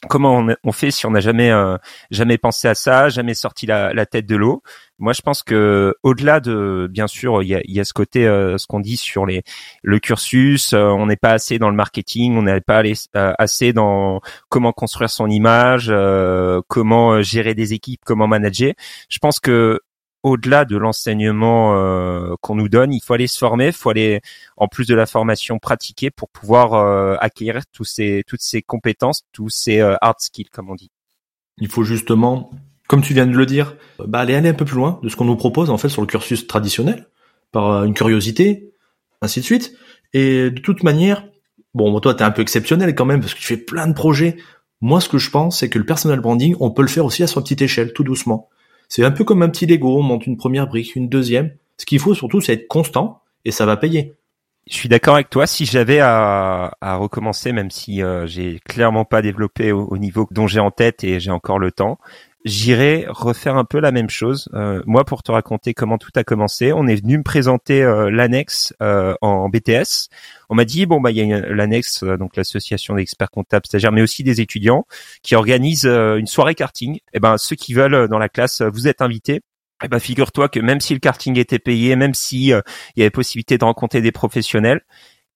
[0.10, 1.78] Comment on, fait si on n'a jamais euh,
[2.12, 4.62] jamais pensé à ça, jamais sorti la, tête de l'eau
[5.00, 8.68] Moi, je pense que au-delà de, bien sûr, il y a, ce côté, euh, ce
[8.68, 9.44] qu'on dit sur les
[9.84, 12.84] le cursus, euh, on n'est pas assez dans le marketing, on n'est pas
[13.14, 15.92] assez dans comment construire son image,
[16.68, 18.74] comment gérer des équipes, comment manager.
[19.10, 19.82] Je pense que
[20.24, 24.22] au-delà de l'enseignement euh, qu'on nous donne, il faut aller se former, il faut aller,
[24.58, 29.24] en plus de la formation, pratiquer pour pouvoir euh, acquérir tous ces, toutes ces compétences,
[29.32, 30.92] tous ces euh, hard skills, comme on dit.
[31.60, 32.52] Il faut justement,
[32.88, 33.76] comme tu viens de le dire,
[34.06, 36.02] bah, aller aller un peu plus loin de ce qu'on nous propose en fait sur
[36.02, 37.08] le cursus traditionnel,
[37.52, 38.74] par une curiosité,
[39.22, 39.74] ainsi de suite.
[40.14, 41.26] Et de toute manière,
[41.74, 44.38] bon, toi, t'es un peu exceptionnel quand même parce que tu fais plein de projets.
[44.82, 47.24] Moi, ce que je pense, c'est que le personal branding, on peut le faire aussi
[47.24, 48.50] à sa petite échelle, tout doucement.
[48.88, 51.52] C'est un peu comme un petit Lego, on monte une première brique, une deuxième.
[51.78, 54.16] Ce qu'il faut surtout, c'est être constant et ça va payer.
[54.70, 55.48] Je suis d'accord avec toi.
[55.48, 60.60] Si j'avais à, recommencer, même si euh, j'ai clairement pas développé au, niveau dont j'ai
[60.60, 61.98] en tête et j'ai encore le temps,
[62.46, 64.50] j'irai refaire un peu la même chose.
[64.54, 68.10] Euh, moi, pour te raconter comment tout a commencé, on est venu me présenter euh,
[68.10, 70.10] l'annexe euh, en BTS.
[70.50, 74.02] On m'a dit bon bah il y a l'annexe, donc l'association d'experts comptables stagiaires, mais
[74.02, 74.86] aussi des étudiants
[75.24, 76.96] qui organisent une soirée karting.
[76.96, 79.42] Et eh ben ceux qui veulent dans la classe, vous êtes invités.
[79.84, 82.62] Eh ben figure-toi que même si le karting était payé, même si il
[82.96, 84.82] y avait possibilité de rencontrer des professionnels,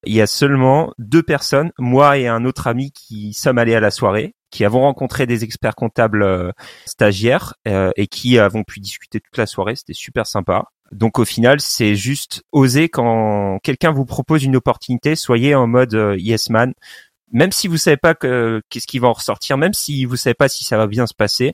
[0.06, 3.80] il y a seulement deux personnes, moi et un autre ami, qui sommes allés à
[3.80, 6.52] la soirée qui avons rencontré des experts comptables euh,
[6.86, 9.76] stagiaires euh, et qui avons pu discuter toute la soirée.
[9.76, 10.66] C'était super sympa.
[10.92, 15.96] Donc au final, c'est juste oser quand quelqu'un vous propose une opportunité, soyez en mode
[15.96, 16.74] euh, yes man.
[17.32, 20.50] Même si vous savez pas qu'est-ce qui va en ressortir, même si vous savez pas
[20.50, 21.54] si ça va bien se passer,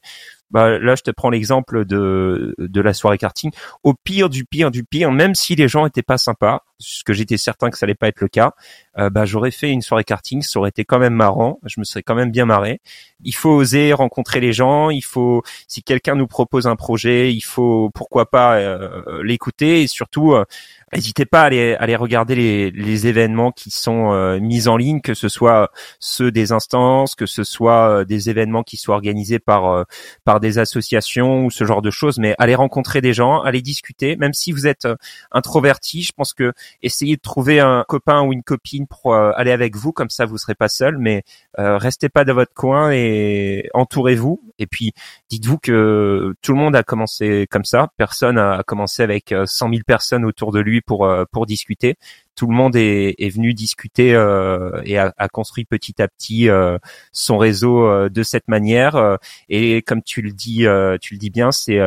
[0.52, 3.52] bah là je te prends l'exemple de de la soirée karting.
[3.84, 7.14] Au pire du pire du pire, même si les gens étaient pas sympas, ce que
[7.14, 8.54] j'étais certain que ça allait pas être le cas,
[8.98, 11.84] euh, bah j'aurais fait une soirée karting, ça aurait été quand même marrant, je me
[11.86, 12.82] serais quand même bien marré.
[13.24, 17.42] Il faut oser rencontrer les gens, il faut si quelqu'un nous propose un projet, il
[17.42, 20.46] faut pourquoi pas euh, l'écouter et surtout euh,
[20.94, 25.02] N'hésitez pas à aller, aller regarder les, les, événements qui sont euh, mis en ligne,
[25.02, 29.40] que ce soit ceux des instances, que ce soit euh, des événements qui soient organisés
[29.40, 29.84] par euh,
[30.24, 32.18] par des associations ou ce genre de choses.
[32.20, 34.16] Mais allez rencontrer des gens, allez discuter.
[34.16, 34.88] Même si vous êtes
[35.32, 39.76] introverti, je pense que essayez de trouver un copain ou une copine pour aller avec
[39.76, 40.98] vous, comme ça vous serez pas seul.
[40.98, 41.24] Mais
[41.58, 44.42] restez pas dans votre coin et entourez-vous.
[44.60, 44.94] Et puis
[45.30, 47.90] dites-vous que tout le monde a commencé comme ça.
[47.98, 51.98] Personne a commencé avec 100 000 personnes autour de lui pour euh, pour discuter.
[52.38, 56.78] Tout le monde est, venu discuter euh, et a, construit petit à petit euh,
[57.12, 59.18] son réseau de cette manière.
[59.50, 60.66] et comme tu le dis,
[61.02, 61.80] tu le dis bien, c'est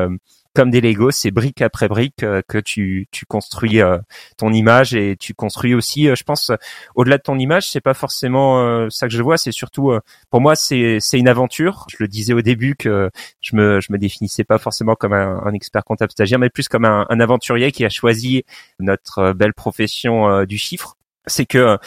[0.55, 3.99] comme des Legos, c'est brique après brique euh, que tu, tu construis euh,
[4.37, 6.51] ton image et tu construis aussi, euh, je pense,
[6.95, 9.93] au-delà de ton image, c'est pas forcément ça que je vois, c'est surtout,
[10.31, 11.87] pour moi, c'est, une aventure.
[11.91, 13.11] Je le disais au début que
[13.41, 16.85] je me, je me définissais pas forcément comme un, expert comptable stagiaire, mais plus comme
[16.85, 18.45] un, un aventurier qui a choisi
[18.79, 20.97] notre belle profession du chiffre.
[21.27, 21.79] C'est que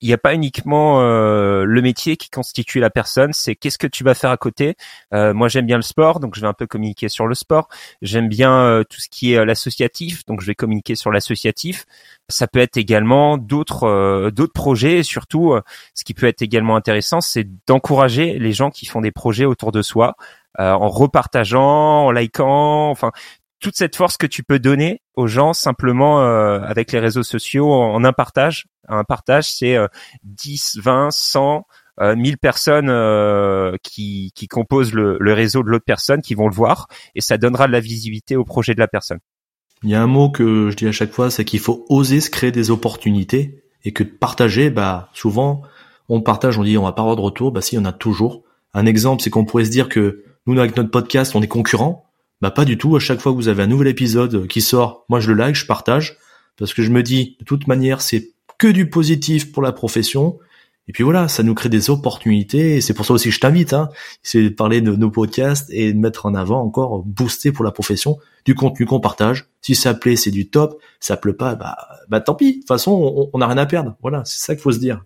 [0.00, 3.86] il n'y a pas uniquement euh, le métier qui constitue la personne, c'est qu'est-ce que
[3.86, 4.76] tu vas faire à côté.
[5.12, 7.68] Euh, moi, j'aime bien le sport, donc je vais un peu communiquer sur le sport.
[8.00, 11.84] J'aime bien euh, tout ce qui est l'associatif, donc je vais communiquer sur l'associatif.
[12.28, 14.98] Ça peut être également d'autres d'autres projets.
[14.98, 15.54] Et surtout,
[15.94, 19.72] ce qui peut être également intéressant, c'est d'encourager les gens qui font des projets autour
[19.72, 20.14] de soi.
[20.58, 23.12] en repartageant, en likant, enfin
[23.60, 27.72] toute cette force que tu peux donner aux gens simplement euh, avec les réseaux sociaux
[27.72, 28.66] en, un partage.
[28.88, 29.76] Un partage, c'est
[30.22, 31.66] 10, 20, 100,
[32.00, 36.54] 1000 personnes euh, qui, qui composent le, le réseau de l'autre personne, qui vont le
[36.54, 39.18] voir, et ça donnera de la visibilité au projet de la personne.
[39.82, 42.20] Il y a un mot que je dis à chaque fois, c'est qu'il faut oser
[42.20, 45.62] se créer des opportunités, et que partager, bah souvent,
[46.08, 47.84] on partage, on dit on va pas avoir de retour, bah si, il y en
[47.84, 48.42] a toujours.
[48.74, 52.07] Un exemple, c'est qu'on pourrait se dire que nous, avec notre podcast, on est concurrents,
[52.40, 52.96] bah pas du tout.
[52.96, 55.56] À chaque fois que vous avez un nouvel épisode qui sort, moi je le like,
[55.56, 56.16] je partage,
[56.56, 60.38] parce que je me dis, de toute manière, c'est que du positif pour la profession.
[60.88, 62.76] Et puis voilà, ça nous crée des opportunités.
[62.76, 63.90] Et c'est pour ça aussi que je t'invite, hein,
[64.22, 67.70] c'est de parler de nos podcasts et de mettre en avant encore, booster pour la
[67.70, 69.50] profession du contenu qu'on partage.
[69.60, 70.80] Si ça plaît, c'est du top.
[70.98, 71.76] Ça plaît pas, bah,
[72.08, 72.52] bah tant pis.
[72.52, 73.96] De toute façon, on n'a rien à perdre.
[74.00, 75.04] Voilà, c'est ça qu'il faut se dire.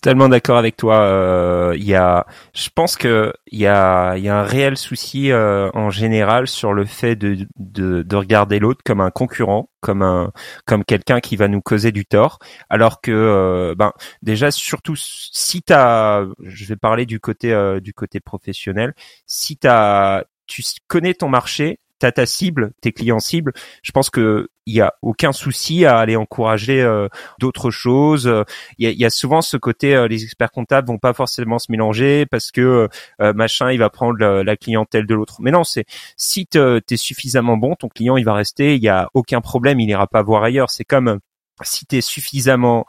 [0.00, 1.00] Tellement d'accord avec toi.
[1.00, 4.76] Euh, il y a, je pense que il y a, il y a un réel
[4.76, 9.70] souci euh, en général sur le fait de, de, de regarder l'autre comme un concurrent,
[9.80, 10.30] comme un,
[10.66, 12.38] comme quelqu'un qui va nous causer du tort,
[12.70, 17.48] alors que, euh, ben, déjà surtout si t'as, je vais parler du côté
[17.82, 18.94] du côté professionnel,
[19.26, 24.48] si t'as, tu connais ton marché, t'as ta cible, tes clients cibles, je pense que
[24.68, 27.08] il y a aucun souci à aller encourager euh,
[27.40, 28.30] d'autres choses.
[28.76, 32.26] Il y a, souvent ce côté, euh, les experts comptables vont pas forcément se mélanger
[32.26, 32.88] parce que
[33.22, 35.36] euh, machin, il va prendre la, clientèle de l'autre.
[35.40, 35.86] Mais non, c'est
[36.18, 39.80] si tu es suffisamment bon, ton client il va rester, il y a aucun problème,
[39.80, 40.68] il ira pas voir ailleurs.
[40.68, 41.18] C'est comme
[41.62, 42.84] si tu es suffisamment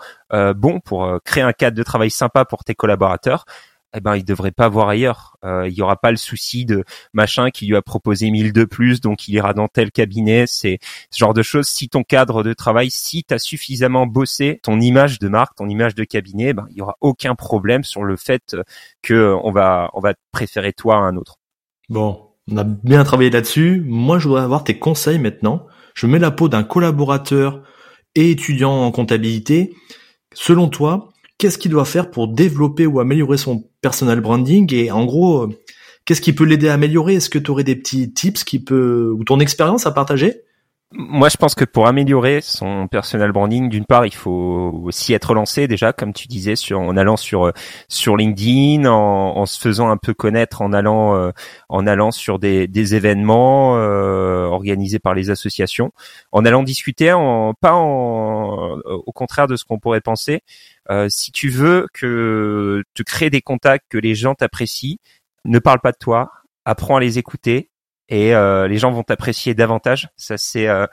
[0.55, 3.45] bon pour créer un cadre de travail sympa pour tes collaborateurs,
[3.95, 5.37] eh ben il devrait pas voir ailleurs.
[5.43, 8.65] Euh, il y aura pas le souci de machin qui lui a proposé 1000 de
[8.65, 10.45] plus, donc il ira dans tel cabinet.
[10.47, 11.67] C'est ce genre de choses.
[11.67, 15.69] Si ton cadre de travail, si tu as suffisamment bossé ton image de marque, ton
[15.69, 18.55] image de cabinet, ben il y aura aucun problème sur le fait
[19.01, 21.37] que on va on va préférer toi à un autre.
[21.89, 23.83] Bon, on a bien travaillé là-dessus.
[23.85, 25.65] Moi, je voudrais avoir tes conseils maintenant.
[25.93, 27.63] Je mets la peau d'un collaborateur
[28.15, 29.75] et étudiant en comptabilité.
[30.33, 31.08] Selon toi,
[31.39, 35.59] qu'est-ce qu'il doit faire pour développer ou améliorer son personal branding et en gros, euh,
[36.05, 37.15] qu'est-ce qui peut l'aider à améliorer?
[37.15, 40.43] Est-ce que tu aurais des petits tips qui peut ou ton expérience à partager?
[40.91, 45.35] Moi, je pense que pour améliorer son personal branding, d'une part, il faut aussi être
[45.35, 47.51] lancé déjà, comme tu disais, sur en allant sur euh,
[47.89, 51.29] sur LinkedIn, en, en se faisant un peu connaître, en allant euh,
[51.69, 55.91] en allant sur des, des événements euh, organisés par les associations,
[56.31, 60.41] en allant discuter, en pas en au contraire de ce qu'on pourrait penser.
[61.09, 64.97] Si tu veux que te créer des contacts, que les gens t'apprécient,
[65.45, 66.31] ne parle pas de toi,
[66.65, 67.69] apprends à les écouter,
[68.09, 70.09] et euh, les gens vont t'apprécier davantage.
[70.17, 70.87] Ça c'est euh,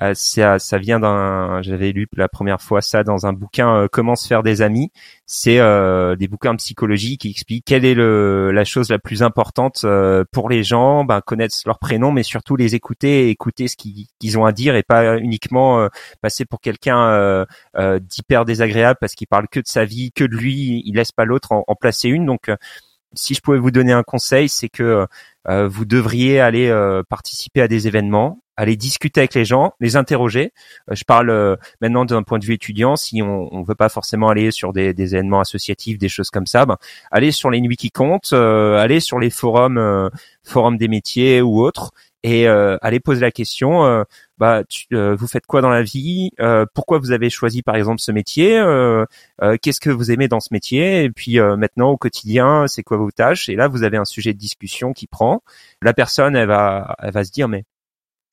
[0.00, 4.16] euh, ça, ça vient d'un j'avais lu la première fois ça dans un bouquin Comment
[4.16, 4.90] se faire des amis.
[5.26, 5.58] C'est
[6.16, 9.86] des bouquins de psychologie qui expliquent quelle est le, la chose la plus importante
[10.30, 14.38] pour les gens, ben, connaître leur prénom, mais surtout les écouter, et écouter ce qu'ils
[14.38, 15.88] ont à dire et pas uniquement
[16.20, 17.46] passer pour quelqu'un
[18.00, 21.24] d'hyper désagréable parce qu'il parle que de sa vie, que de lui, il laisse pas
[21.24, 22.26] l'autre en, en placer une.
[22.26, 22.50] Donc
[23.14, 25.06] si je pouvais vous donner un conseil, c'est que
[25.46, 26.72] vous devriez aller
[27.08, 30.52] participer à des événements, aller discuter avec les gens, les interroger.
[30.90, 32.96] je parle maintenant d'un point de vue étudiant.
[32.96, 36.64] Si on ne veut pas forcément aller sur des, événements associatifs, des choses comme ça,
[36.64, 36.76] ben,
[37.10, 40.10] aller sur les nuits qui comptent, aller sur les forums,
[40.44, 41.92] forums des métiers ou autres,
[42.22, 44.04] et euh, aller poser la question euh,
[44.38, 46.30] bah euh, vous faites quoi dans la vie
[46.74, 48.62] pourquoi vous avez choisi par exemple ce métier
[49.60, 53.10] qu'est-ce que vous aimez dans ce métier et puis maintenant au quotidien c'est quoi vos
[53.10, 55.42] tâches et là vous avez un sujet de discussion qui prend.
[55.80, 57.64] La personne elle va elle va se dire mais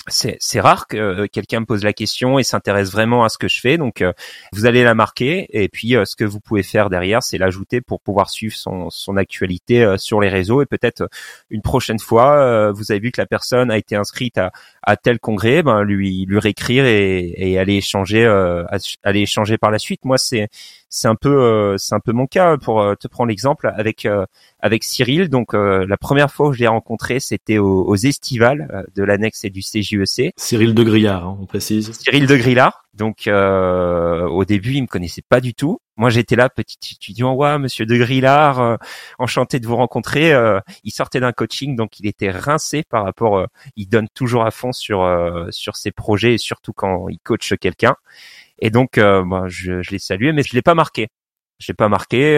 [0.07, 3.47] c'est rare que euh, quelqu'un me pose la question et s'intéresse vraiment à ce que
[3.47, 3.77] je fais.
[3.77, 4.13] Donc, euh,
[4.53, 7.81] vous allez la marquer et puis euh, ce que vous pouvez faire derrière, c'est l'ajouter
[7.81, 11.09] pour pouvoir suivre son, son actualité sur les réseaux et peut-être
[11.49, 14.51] une prochaine fois, vous avez vu que la personne a été inscrite à,
[14.83, 18.25] à tel congrès, ben lui lui réécrire et, et aller échanger,
[19.03, 20.05] aller échanger par la suite.
[20.05, 20.49] Moi, c'est
[20.89, 24.07] c'est un peu c'est un peu mon cas pour te prendre l'exemple avec
[24.59, 25.29] avec Cyril.
[25.29, 29.49] Donc la première fois où je l'ai rencontré, c'était aux, aux estivales de l'annexe et
[29.49, 30.33] du CJEC.
[30.35, 31.91] Cyril de Grillard, hein, on précise.
[31.91, 32.85] Cyril de Grillard.
[32.99, 35.79] Donc euh, au début, il me connaissait pas du tout.
[35.95, 38.75] Moi, j'étais là, petit étudiant, ouais, Monsieur de Grillard, euh,
[39.19, 40.33] enchanté de vous rencontrer.
[40.33, 43.47] Euh, il sortait d'un coaching, donc il était rincé par rapport.
[43.75, 45.07] il donne toujours à fond sur
[45.49, 47.95] sur ses projets, et surtout quand il coach quelqu'un.
[48.61, 51.07] Et donc, moi, je, l'ai salué, mais je l'ai pas marqué.
[51.59, 52.37] Je l'ai pas marqué.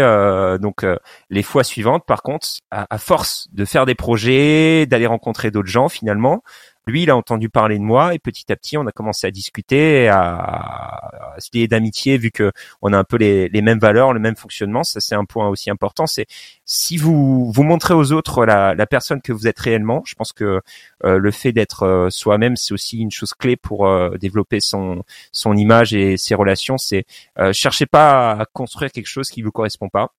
[0.62, 0.86] donc
[1.30, 5.90] les fois suivantes, par contre, à, force de faire des projets, d'aller rencontrer d'autres gens,
[5.90, 6.44] finalement,
[6.88, 9.32] lui, il a entendu parler de moi et petit à petit, on a commencé à
[9.32, 14.20] discuter, à, se lier d'amitié vu que on a un peu les, mêmes valeurs, le
[14.20, 14.84] même fonctionnement.
[14.84, 16.08] Ça, c'est un point aussi important.
[16.08, 16.26] C'est
[16.65, 20.02] si vous vous montrez aux autres la, personne que vous êtes réellement.
[20.06, 20.62] Je pense que
[21.04, 25.04] euh, le fait d'être euh, soi-même, c'est aussi une chose clé pour euh, développer son
[25.32, 26.78] son image et ses relations.
[26.78, 27.06] C'est
[27.52, 30.13] cherchez pas à construire quelque chose qui vous correspond pas.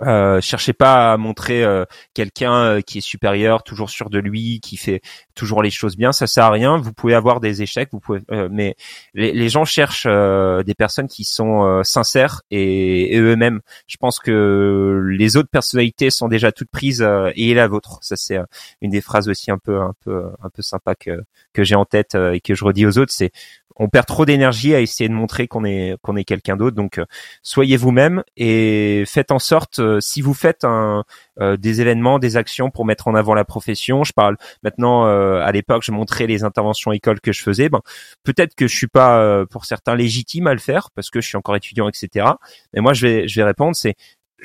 [0.00, 4.60] Euh, cherchez pas à montrer euh, quelqu'un euh, qui est supérieur, toujours sûr de lui,
[4.60, 5.00] qui fait
[5.34, 6.12] toujours les choses bien.
[6.12, 6.78] Ça sert à rien.
[6.78, 8.76] Vous pouvez avoir des échecs, vous pouvez, euh, mais
[9.14, 13.60] les, les, gens cherchent des personnes qui sont sincères et, eux-mêmes.
[13.86, 17.98] Je pense que les autres personnalités sont déjà toutes prises et la vôtre.
[18.02, 18.38] Ça c'est
[18.80, 21.84] une des phrases aussi un peu un peu un peu sympa que que j'ai en
[21.84, 23.12] tête et que je redis aux autres.
[23.12, 23.30] C'est
[23.76, 26.76] on perd trop d'énergie à essayer de montrer qu'on est qu'on est quelqu'un d'autre.
[26.76, 27.04] Donc euh,
[27.42, 31.04] soyez vous-même et faites en sorte euh, si vous faites un,
[31.40, 34.04] euh, des événements, des actions pour mettre en avant la profession.
[34.04, 37.68] Je parle maintenant à l'époque, je montrais les interventions écoles que je faisais.
[37.68, 37.80] Ben
[38.22, 41.36] peut-être que je suis pas pour certains légitime à le faire parce que je suis
[41.36, 42.26] encore étudiant, etc.
[42.72, 43.94] Mais moi je vais je vais répondre c'est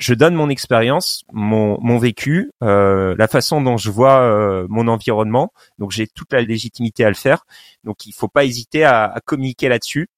[0.00, 4.88] je donne mon expérience, mon, mon vécu, euh, la façon dont je vois euh, mon
[4.88, 5.52] environnement.
[5.78, 7.44] Donc j'ai toute la légitimité à le faire.
[7.84, 10.08] Donc il faut pas hésiter à, à communiquer là-dessus.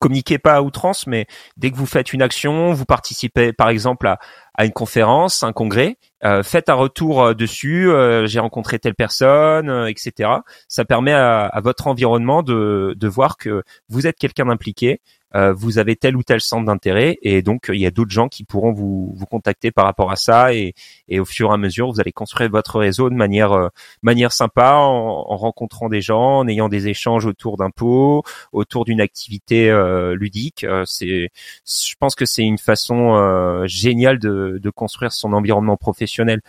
[0.00, 4.06] Communiquez pas à outrance, mais dès que vous faites une action, vous participez par exemple
[4.06, 4.18] à,
[4.54, 7.90] à une conférence, un congrès, euh, faites un retour euh, dessus.
[7.90, 10.30] Euh, j'ai rencontré telle personne, etc.
[10.68, 15.00] Ça permet à, à, votre environnement de, de voir que vous êtes quelqu'un d'impliqué,
[15.34, 18.28] euh, vous avez tel ou tel centre d'intérêt et donc il y a d'autres gens
[18.28, 20.74] qui pourront vous, vous contacter par rapport à ça et,
[21.08, 23.68] et au fur et à mesure vous allez construire votre réseau de manière euh,
[24.02, 29.00] manière sympa en, en, rencontrant des gens, en ayant des échanges autour pot, autour d'une
[29.00, 30.66] activité euh, ludique.
[30.84, 31.30] c'est
[31.64, 36.40] je pense que c'est une façon géniale de, de construire son environnement professionnel.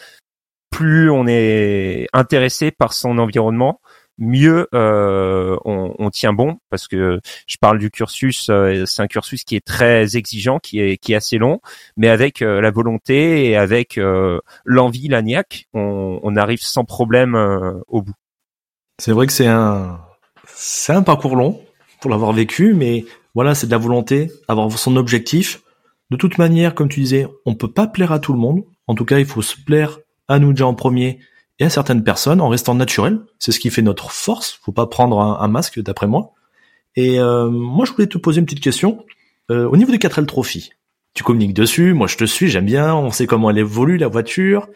[0.69, 3.81] Plus on est intéressé par son environnement,
[4.17, 9.43] mieux euh, on, tient bon parce que je parle du cursus, euh, c'est un cursus
[9.43, 11.59] qui est très exigeant, qui est assez long,
[11.97, 13.99] mais avec euh, la volonté et avec
[14.65, 17.35] l'envie, la niaque, on, on, arrive sans problème
[17.87, 18.15] au bout.
[18.99, 19.99] C'est vrai que c'est un
[20.55, 21.61] c'est un parcours long
[21.99, 25.61] pour l'avoir vécu, mais voilà, c'est de la volonté, avoir son objectif.
[26.09, 28.63] De toute manière, comme tu disais, on peut pas plaire à tout le monde.
[28.87, 31.19] En tout cas, il faut se plaire à nous déjà en premier
[31.65, 33.19] à certaines personnes en restant naturel.
[33.39, 34.59] C'est ce qui fait notre force.
[34.63, 36.33] Faut pas prendre un, masque, d'après moi.
[36.95, 39.05] Et euh, moi, je voulais te poser une petite question.
[39.49, 40.71] Euh, au niveau des 4L Trophy,
[41.13, 41.93] tu communiques dessus.
[41.93, 42.95] Moi, je te suis, j'aime bien.
[42.95, 44.67] On sait comment elle évolue, la voiture.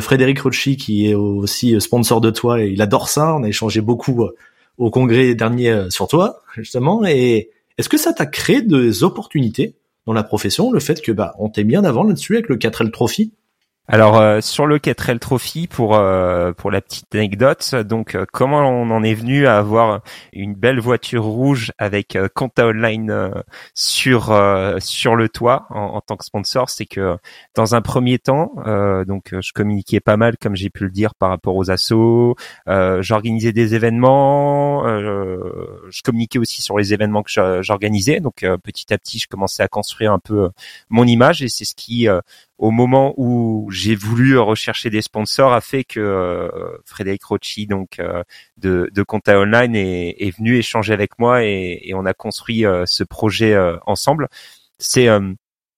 [0.00, 3.34] Frédéric Rocci, qui est aussi sponsor de toi, il adore ça.
[3.34, 4.34] On a échangé beaucoup euh,
[4.76, 7.04] au congrès dernier sur toi, justement.
[7.06, 9.76] Et est-ce que ça t'a créé des opportunités
[10.06, 12.90] dans la profession, le fait que bah on t'ait bien avant là-dessus avec le 4L
[12.90, 13.32] Trophy
[13.86, 18.60] alors euh, sur le 4L Trophy pour euh, pour la petite anecdote, donc euh, comment
[18.60, 20.00] on en est venu à avoir
[20.32, 23.30] une belle voiture rouge avec Compta Online
[23.74, 24.34] sur
[24.78, 27.18] sur le toit en, tant que sponsor, c'est que
[27.54, 28.54] dans un premier temps,
[29.06, 32.36] donc je communiquais pas mal comme j'ai pu le dire par rapport aux assos,
[32.66, 39.18] j'organisais des événements, je communiquais aussi sur les événements que j'organisais, donc petit à petit
[39.18, 40.50] je commençais à construire un peu
[40.88, 42.08] mon image et c'est ce qui
[42.58, 46.48] au moment où j'ai voulu rechercher des sponsors a fait que euh,
[46.84, 48.22] Frédéric Rochi donc euh,
[48.56, 52.64] de, de Conta Online est, est, venu échanger avec moi et, et on a construit
[52.64, 54.28] euh, ce projet ensemble.
[54.78, 55.08] C'est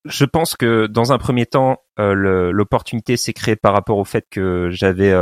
[0.04, 4.68] je pense que dans un premier temps, l'opportunité s'est créée par rapport au fait que
[4.70, 5.12] j'avais,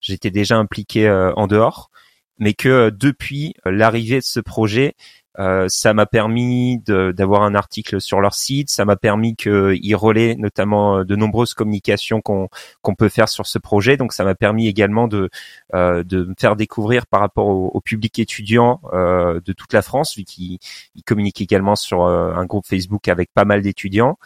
[0.00, 1.90] j'étais déjà impliqué en dehors,
[2.38, 4.94] mais que depuis l'arrivée de ce projet,
[5.38, 10.36] euh, ça m'a permis d'avoir un article sur leur site, ça m'a permis qu'ils relaient
[10.36, 13.96] notamment euh, de nombreuses communications qu'on peut faire sur ce projet.
[13.96, 15.30] Donc ça m'a permis également de
[15.74, 20.16] euh, de me faire découvrir par rapport au, public étudiant euh, de toute la France,
[20.16, 20.58] vu qu'ils
[21.06, 24.18] communiquent également sur euh, un groupe Facebook avec pas mal d'étudiants.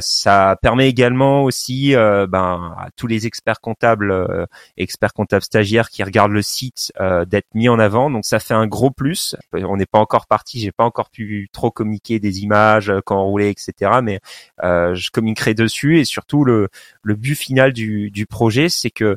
[0.00, 4.46] ça permet également aussi ben, à tous les experts comptables,
[4.76, 6.92] experts comptables stagiaires qui regardent le site
[7.26, 8.10] d'être mis en avant.
[8.10, 9.36] Donc ça fait un gros plus.
[9.52, 13.50] On n'est pas encore parti j'ai pas encore pu trop communiquer des images euh, roulait,
[13.50, 14.00] etc.
[14.02, 14.20] Mais
[14.62, 16.68] euh, je communiquerai dessus et surtout le,
[17.04, 19.16] but final du, projet, c'est que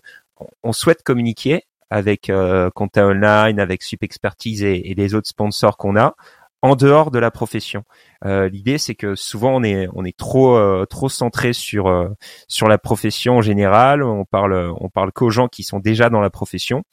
[0.63, 5.95] on souhaite communiquer avec euh, Online, avec Sup Expertise et, et les autres sponsors qu'on
[5.95, 6.15] a
[6.61, 7.83] en dehors de la profession.
[8.25, 12.09] Euh, L'idée, c'est que souvent on est euh, trop centré sur euh,
[12.47, 14.01] sur la profession en général.
[14.03, 16.83] On parle parle qu'aux gens qui sont déjà dans la profession.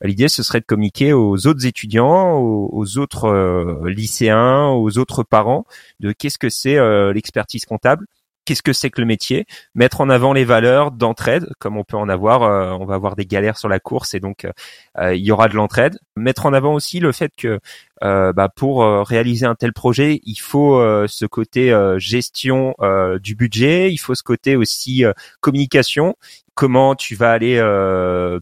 [0.00, 5.66] L'idée, ce serait de communiquer aux autres étudiants, aux, autres lycéens, aux autres parents
[5.98, 6.78] de qu'est-ce que c'est
[7.12, 8.06] l'expertise comptable
[8.48, 9.44] qu'est-ce que c'est que le métier,
[9.74, 13.14] mettre en avant les valeurs d'entraide, comme on peut en avoir, euh, on va avoir
[13.14, 14.46] des galères sur la course et donc
[14.96, 15.98] euh, il y aura de l'entraide.
[16.16, 17.60] Mettre en avant aussi le fait que
[18.02, 22.74] euh, bah, pour réaliser un tel projet, il faut ce côté gestion
[23.20, 25.04] du budget, il faut ce côté aussi
[25.40, 26.16] communication,
[26.54, 27.60] comment tu vas aller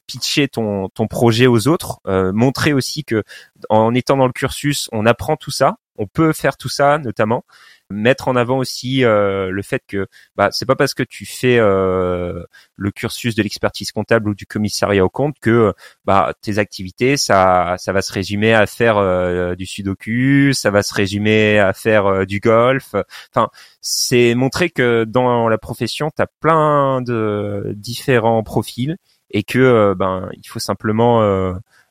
[0.07, 2.00] pitcher ton, ton projet aux autres,
[2.32, 3.24] montrer aussi que
[3.70, 7.44] en étant dans le cursus, on apprend tout ça, on peut faire tout ça notamment
[7.91, 11.59] mettre en avant aussi euh, le fait que bah c'est pas parce que tu fais
[11.59, 12.43] euh,
[12.74, 15.72] le cursus de l'expertise comptable ou du commissariat au compte que
[16.05, 20.82] bah tes activités ça ça va se résumer à faire euh, du sudoku, ça va
[20.82, 22.95] se résumer à faire du golf.
[23.34, 23.49] Enfin,
[23.80, 28.97] c'est montrer que dans la profession, tu as plein de différents profils
[29.30, 31.20] et que ben il faut simplement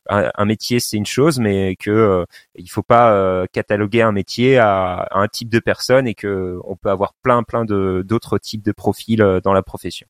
[0.08, 4.58] un, métier c'est une chose, mais que euh, il faut pas euh, cataloguer un métier
[4.58, 8.64] à, un type de personne et que on peut avoir plein plein de d'autres types
[8.64, 10.06] de profils euh, dans la profession.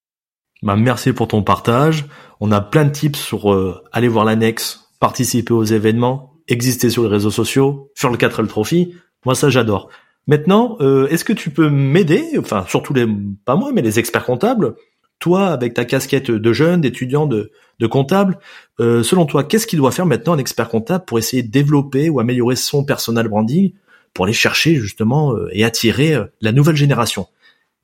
[0.62, 2.06] Bah, merci pour ton partage.
[2.40, 7.02] On a plein de tips sur euh, aller voir l'annexe, participer aux événements, exister sur
[7.02, 8.94] les réseaux sociaux, sur le 4L Trophy.
[9.24, 9.90] Moi ça j'adore.
[10.28, 13.06] Maintenant, est-ce que tu peux m'aider, enfin surtout les,
[13.44, 14.74] pas moi, mais les experts comptables,
[15.18, 18.38] toi, avec ta casquette de jeune, d'étudiant, de, de comptable,
[18.80, 22.08] euh, selon toi, qu'est-ce qu'il doit faire maintenant un expert comptable pour essayer de développer
[22.08, 23.72] ou améliorer son personal branding
[24.14, 27.26] pour aller chercher justement euh, et attirer euh, la nouvelle génération?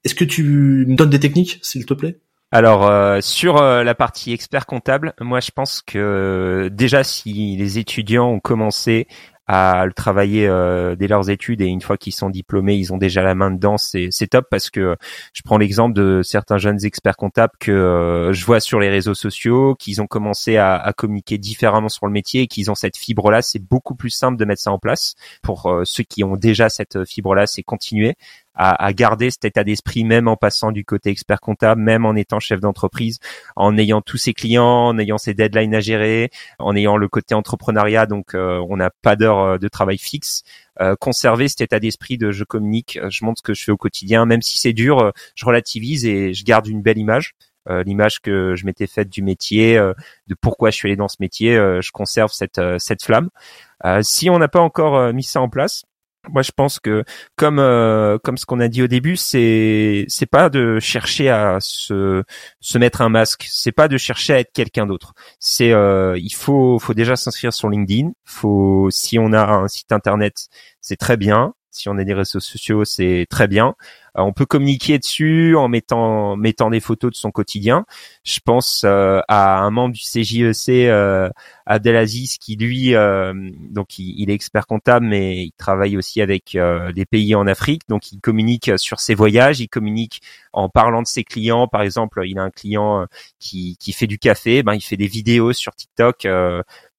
[0.04, 2.18] Est-ce que tu me donnes des techniques, s'il te plaît?
[2.54, 8.40] Alors sur la partie expert comptable, moi je pense que déjà si les étudiants ont
[8.40, 9.08] commencé
[9.46, 12.96] à le travailler euh, dès leurs études et une fois qu'ils sont diplômés, ils ont
[12.96, 14.96] déjà la main dedans, c'est top parce que
[15.32, 19.14] je prends l'exemple de certains jeunes experts comptables que euh, je vois sur les réseaux
[19.14, 23.42] sociaux, qu'ils ont commencé à, communiquer différemment sur le métier et qu'ils ont cette fibre-là,
[23.42, 25.14] c'est beaucoup plus simple de mettre ça en place.
[25.42, 28.14] Pour euh, ceux qui ont déjà cette fibre-là, c'est continuer
[28.54, 32.14] à, à, garder cet état d'esprit même en passant du côté expert comptable, même en
[32.14, 33.18] étant chef d'entreprise,
[33.56, 37.34] en ayant tous ses clients, en ayant ses deadlines à gérer, en ayant le côté
[37.34, 40.42] entrepreneuriat, donc euh, on n'a pas d'heure euh, de travail fixe.
[40.80, 43.76] Euh, conserver cet état d'esprit de je communique, je montre ce que je fais au
[43.76, 47.34] quotidien, même si c'est dur, je relativise et je garde une belle image.
[47.68, 51.54] l'image que je m'étais faite du métier, de pourquoi je suis allé dans ce métier,
[51.54, 53.28] je conserve cette cette flamme.
[54.00, 55.84] si on n'a pas encore mis ça en place,
[56.30, 57.04] moi, je pense que
[57.36, 61.58] comme euh, comme ce qu'on a dit au début, c'est c'est pas de chercher à
[61.60, 62.22] se
[62.60, 65.14] se mettre un masque, c'est pas de chercher à être quelqu'un d'autre.
[65.40, 68.12] C'est euh, il faut faut déjà s'inscrire sur LinkedIn.
[68.24, 70.48] Faut si on a un site internet,
[70.80, 71.54] c'est très bien.
[71.72, 73.74] Si on a des réseaux sociaux, c'est très bien.
[74.18, 77.86] Euh, on peut communiquer dessus en mettant mettant des photos de son quotidien.
[78.24, 81.30] Je pense euh, à un membre du CJEC, euh,
[81.64, 82.92] Abdelaziz, qui lui,
[83.70, 86.58] donc il, est expert comptable, mais il travaille aussi avec
[86.94, 87.82] des pays en Afrique.
[87.88, 90.20] Donc il communique sur ses voyages, il communique
[90.52, 91.68] en parlant de ses clients.
[91.68, 93.06] Par exemple, il a un client
[93.38, 96.26] qui qui fait du café, ben il fait des vidéos sur TikTok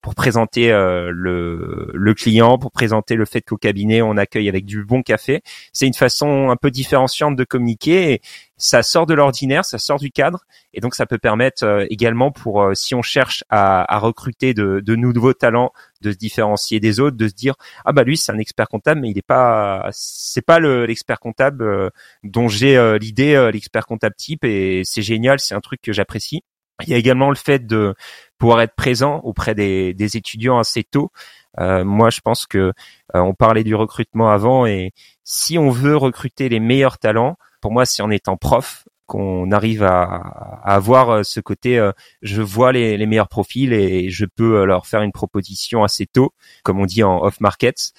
[0.03, 4.83] pour présenter le, le client, pour présenter le fait qu'au cabinet on accueille avec du
[4.83, 5.41] bon café.
[5.71, 8.11] C'est une façon un peu différenciante de communiquer.
[8.11, 8.21] Et
[8.57, 12.69] ça sort de l'ordinaire, ça sort du cadre, et donc ça peut permettre également pour
[12.75, 17.27] si on cherche à, recruter de, de nouveaux talents, de se différencier des autres, de
[17.27, 20.59] se dire ah bah lui c'est un expert comptable, mais il est pas c'est pas
[20.59, 21.91] l'expert comptable
[22.23, 26.43] dont j'ai l'idée l'expert comptable type et c'est génial, c'est un truc que j'apprécie.
[26.81, 27.95] Il y a également le fait de
[28.37, 31.11] pouvoir être présent auprès des, des étudiants assez tôt.
[31.59, 32.71] Euh, moi, je pense que euh,
[33.13, 34.91] on parlait du recrutement avant et
[35.23, 39.83] si on veut recruter les meilleurs talents, pour moi, c'est en étant prof qu'on arrive
[39.83, 41.77] à, à, avoir euh, ce côté.
[41.77, 46.05] Euh, je vois les, les, meilleurs profils et je peux leur faire une proposition assez
[46.05, 47.93] tôt, comme on dit en off markets.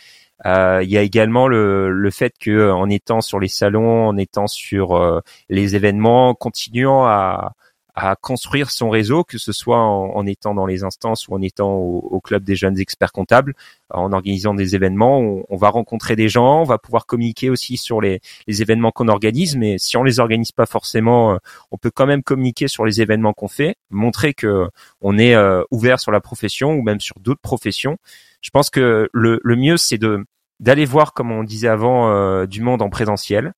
[0.46, 4.16] Euh, il y a également le, le fait que en étant sur les salons, en
[4.16, 7.52] étant sur les événements, continuant à,
[7.94, 11.74] à construire son réseau, que ce soit en, étant dans les instances ou en étant
[11.74, 13.54] au, club des jeunes experts comptables,
[13.90, 15.44] en organisant des événements.
[15.48, 19.08] On, va rencontrer des gens, on va pouvoir communiquer aussi sur les, les événements qu'on
[19.08, 21.38] organise, mais si on les organise pas forcément, euh,
[21.70, 24.68] on peut quand même communiquer sur les événements qu'on fait, montrer que
[25.00, 27.98] on est euh, ouvert sur la profession ou même sur d'autres professions.
[28.40, 30.24] Je pense que le, le mieux, c'est de
[30.60, 33.52] d'aller voir, comme on disait avant, euh, du monde en présentiel,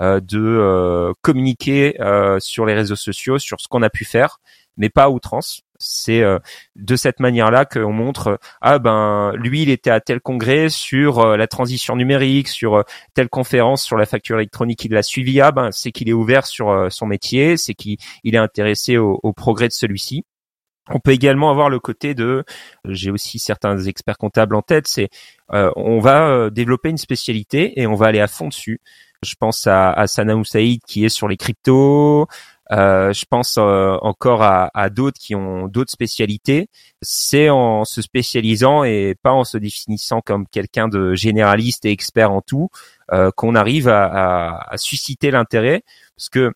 [0.00, 4.40] de euh, communiquer euh, sur les réseaux sociaux sur ce qu'on a pu faire,
[4.76, 5.62] mais pas à outrance.
[5.84, 6.22] C'est
[6.76, 11.48] de cette manière-là qu'on montre ah ben lui il était à tel congrès sur la
[11.48, 12.84] transition numérique, sur
[13.14, 15.40] telle conférence sur la facture électronique, il l'a suivi.
[15.40, 19.32] Ah ben c'est qu'il est ouvert sur son métier, c'est qu'il est intéressé au, au
[19.32, 20.24] progrès de celui-ci.
[20.88, 22.44] On peut également avoir le côté de,
[22.88, 25.08] j'ai aussi certains experts comptables en tête, c'est
[25.48, 28.80] on va développer une spécialité et on va aller à fond dessus.
[29.24, 32.26] Je pense à, à Sana Saïd qui est sur les cryptos.
[32.72, 36.68] Euh, je pense euh, encore à, à d'autres qui ont d'autres spécialités.
[37.02, 42.32] C'est en se spécialisant et pas en se définissant comme quelqu'un de généraliste et expert
[42.32, 42.70] en tout
[43.12, 45.82] euh, qu'on arrive à, à, à susciter l'intérêt.
[46.16, 46.52] Parce que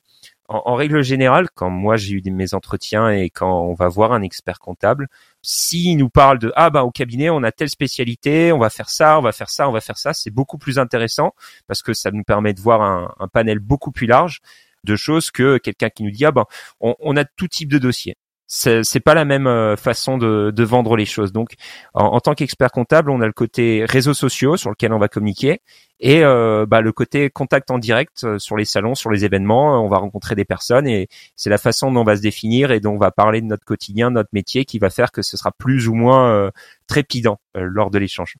[0.48, 4.22] en, règle générale, quand moi j'ai eu mes entretiens et quand on va voir un
[4.22, 5.08] expert comptable,
[5.42, 8.90] s'il nous parle de ah bah au cabinet on a telle spécialité, on va faire
[8.90, 11.34] ça, on va faire ça, on va faire ça, c'est beaucoup plus intéressant
[11.66, 14.40] parce que ça nous permet de voir un, un panel beaucoup plus large
[14.84, 16.44] de choses que quelqu'un qui nous dit ah ben
[16.80, 18.16] on, on a tout type de dossier
[18.46, 21.32] c'est pas la même euh, façon de, de, vendre les choses.
[21.32, 21.54] Donc,
[21.94, 25.60] en, tant qu'expert comptable, on a le côté réseaux sociaux sur lequel on va communiquer
[25.98, 29.84] et euh, bah, le côté contact en direct euh, sur les salons, sur les événements.
[29.84, 32.80] On va rencontrer des personnes et c'est la façon dont on va se définir et
[32.80, 35.50] dont on va parler de notre quotidien, notre métier, qui va faire que ce sera
[35.50, 36.50] plus ou moins
[36.86, 38.36] trépidant lors de l'échange.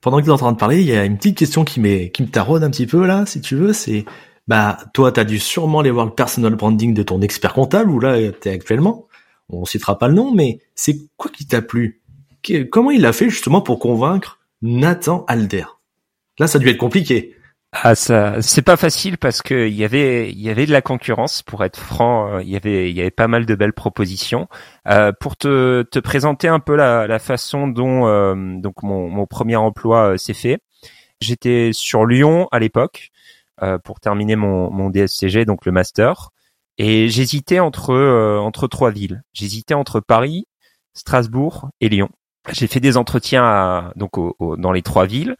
[0.00, 1.80] Pendant que tu es en train de parler, il y a une petite question qui,
[2.10, 3.72] qui me taraude un petit peu là, si tu veux.
[3.72, 4.04] C'est
[4.46, 7.90] bah toi, tu as dû sûrement aller voir le personal branding de ton expert comptable
[7.90, 9.08] où là tu es actuellement
[9.48, 12.02] on citera pas le nom, mais c'est quoi qui t'a plu?
[12.70, 15.64] Comment il a fait justement pour convaincre Nathan Alder
[16.38, 17.34] Là, ça a dû être compliqué.
[17.82, 20.80] Ah ça, c'est pas facile parce que il y avait il y avait de la
[20.80, 22.28] concurrence pour être franc.
[22.28, 24.48] Euh, il y avait il y avait pas mal de belles propositions.
[24.88, 29.26] Euh, pour te, te présenter un peu la, la façon dont euh, donc mon, mon
[29.26, 30.60] premier emploi euh, s'est fait.
[31.20, 33.10] J'étais sur Lyon à l'époque
[33.84, 36.30] pour terminer mon, mon DSCG donc le master.
[36.78, 39.22] Et j'hésitais entre euh, entre trois villes.
[39.32, 40.46] J'hésitais entre Paris,
[40.94, 42.08] Strasbourg et Lyon.
[42.50, 44.12] J'ai fait des entretiens à, donc
[44.58, 45.36] dans les trois villes.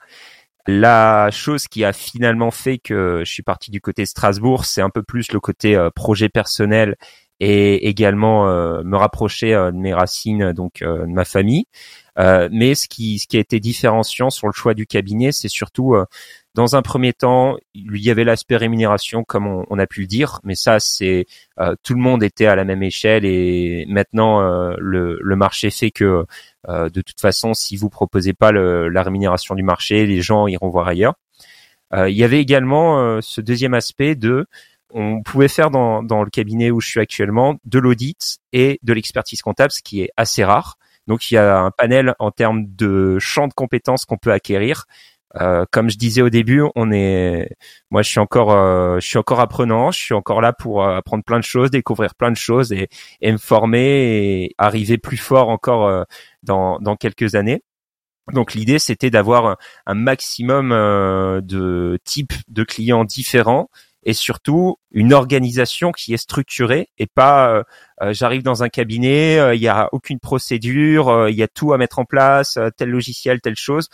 [0.67, 4.89] La chose qui a finalement fait que je suis parti du côté Strasbourg, c'est un
[4.89, 6.97] peu plus le côté euh, projet personnel
[7.41, 11.67] et également euh, me rapprocher de mes racines, donc de ma famille.
[12.17, 15.95] Mais ce qui, ce qui a été différenciant sur le choix du cabinet, c'est surtout
[16.55, 20.41] dans un premier temps, il y avait l'aspect rémunération, comme on, a pu le dire,
[20.45, 21.27] mais ça, c'est
[21.59, 25.71] euh, tout le monde était à la même échelle et maintenant euh, le, le, marché
[25.71, 26.25] fait que
[26.69, 30.47] euh, de toute façon, si vous proposez pas le, la rémunération du marché, les gens
[30.47, 31.15] iront voir ailleurs.
[31.93, 34.47] il y avait également ce deuxième aspect de
[34.91, 38.93] on pouvait faire dans, dans le cabinet où je suis actuellement de l'audit et de
[38.93, 40.79] l'expertise comptable, ce qui est assez rare.
[41.07, 44.87] Donc il y a un panel en termes de champ de compétences qu'on peut acquérir
[45.41, 47.57] euh, comme je disais au début, on est,
[47.91, 50.97] moi je suis encore, euh, je suis encore apprenant, je suis encore là pour euh,
[50.97, 52.89] apprendre plein de choses, découvrir plein de choses et,
[53.21, 56.07] et me former et arriver plus fort encore
[56.43, 57.63] dans, dans quelques années.
[58.33, 63.69] Donc l'idée c'était d'avoir un maximum de types de clients différents
[64.05, 67.63] et surtout une organisation qui est structurée et pas euh,
[68.03, 71.73] euh, j'arrive dans un cabinet, euh, il n'y a aucune procédure, il y a tout
[71.73, 73.89] à mettre en place, tel logiciel, telle chose.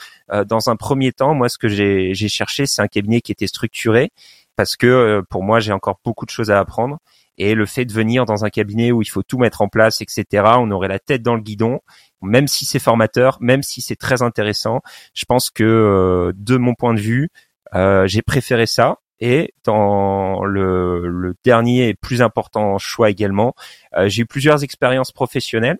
[0.47, 4.11] dans un premier temps, moi ce que j'ai cherché, c'est un cabinet qui était structuré
[4.57, 6.99] parce que pour moi j'ai encore beaucoup de choses à apprendre
[7.39, 10.01] Et le fait de venir dans un cabinet où il faut tout mettre en place,
[10.01, 10.25] etc.,
[10.59, 11.81] on aurait la tête dans le guidon.
[12.23, 14.83] Même si c'est formateur, même si c'est très intéressant,
[15.15, 17.31] je pense que euh, de mon point de vue,
[17.75, 18.99] euh, j'ai préféré ça.
[19.21, 23.55] Et dans le, dernier et plus important choix également,
[23.97, 25.79] euh, j'ai eu plusieurs expériences professionnelles,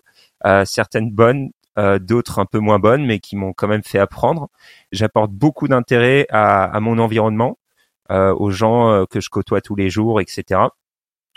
[0.65, 1.51] certaines bonnes,
[1.99, 4.49] d'autres un peu moins bonnes, mais qui m'ont quand même fait apprendre.
[4.91, 7.59] J'apporte beaucoup d'intérêt à, mon environnement,
[8.09, 10.61] aux gens que je côtoie tous les jours, etc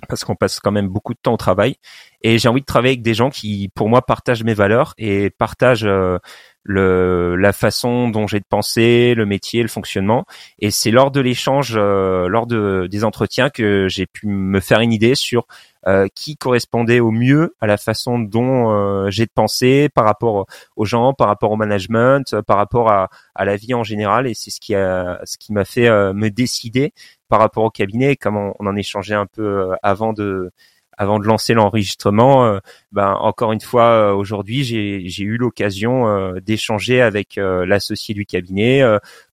[0.05, 1.77] parce qu'on passe quand même beaucoup de temps au travail.
[2.23, 5.29] Et j'ai envie de travailler avec des gens qui pour moi partagent mes valeurs et
[5.29, 6.19] partagent euh,
[6.63, 10.25] le la façon dont j'ai de penser, le métier, le fonctionnement.
[10.59, 14.81] Et c'est lors de l'échange euh, lors de des entretiens que j'ai pu me faire
[14.81, 15.47] une idée sur
[15.87, 20.47] euh, qui correspondait au mieux à la façon dont j'ai de penser par rapport
[20.77, 24.27] aux gens, par rapport au management, par rapport à, à la vie en général.
[24.27, 26.95] Et c'est ce qui a ce qui m'a fait me décider
[27.29, 30.51] par rapport au cabinet, comme on, en échangeait un peu euh, avant de
[30.99, 32.59] lancer l'enregistrement, euh,
[32.93, 38.83] ben encore une fois euh, aujourd'hui j'ai eu l'occasion d'échanger avec l'associé du cabinet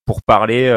[0.04, 0.70] pour parler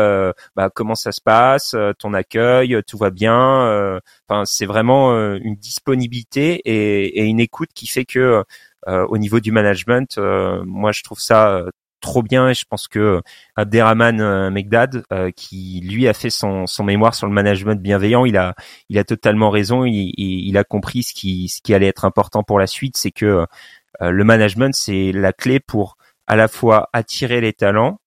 [0.55, 3.99] bah, comment ça se passe, ton accueil, tout va bien.
[4.27, 8.43] Enfin c'est vraiment une disponibilité et, et, une écoute qui fait que
[8.87, 11.65] au niveau du management, moi je trouve ça
[12.05, 13.21] trop bien et je pense que
[13.55, 18.25] Abderrahman euh, Megdad euh, qui lui a fait son, son mémoire sur le management bienveillant
[18.25, 18.55] il a
[18.89, 19.85] il a totalement raison.
[19.85, 22.95] Il, il, a compris ce qui ce qui allait être important pour la suite.
[22.95, 23.45] C'est que
[24.01, 25.97] euh, le management c'est la clé pour
[26.27, 27.99] à la fois attirer les talents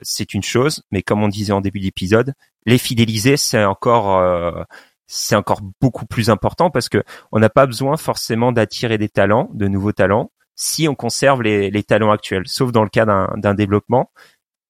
[0.00, 2.34] c'est une chose mais comme on disait en début d'épisode
[2.66, 4.66] les fidéliser c'est encore
[5.06, 9.50] c'est encore beaucoup plus important parce que on n'a pas besoin forcément d'attirer des talents,
[9.52, 10.30] de nouveaux talents
[10.62, 14.10] si on conserve les, talents actuels, sauf dans le cas d'un développement.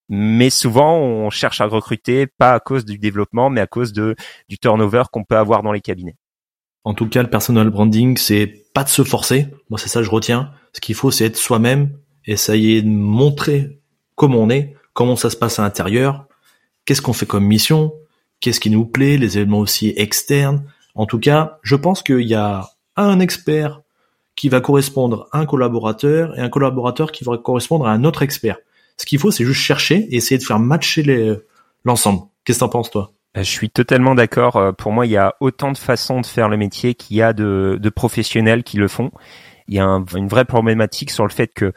[0.09, 4.15] Mais souvent, on cherche à recruter pas à cause du développement, mais à cause de
[4.49, 6.17] du turnover qu'on peut avoir dans les cabinets.
[6.83, 9.47] En tout cas, le personal branding, c'est pas de se forcer.
[9.69, 10.51] Moi, c'est ça que je retiens.
[10.73, 11.91] Ce qu'il faut, c'est être soi-même,
[12.25, 13.79] essayer de montrer
[14.15, 16.27] comment on est, comment ça se passe à l'intérieur,
[16.85, 17.93] qu'est-ce qu'on fait comme mission,
[18.41, 20.65] qu'est-ce qui nous plaît, les éléments aussi externes.
[20.95, 22.67] En tout cas, je pense qu'il y a
[22.97, 23.81] un expert
[24.35, 28.23] qui va correspondre à un collaborateur et un collaborateur qui va correspondre à un autre
[28.23, 28.57] expert.
[28.97, 31.03] Ce qu'il faut, c'est juste chercher et essayer de faire matcher
[31.83, 32.21] l'ensemble.
[32.45, 33.11] Qu'est-ce que t'en penses, toi?
[33.37, 34.55] Euh, Je suis totalement d'accord.
[34.57, 37.21] Euh, pour moi, il y a autant de façons de faire le métier qu'il y
[37.21, 39.11] a de professionnels qui le font.
[39.67, 41.73] Il y a une vraie problématique sur le fait que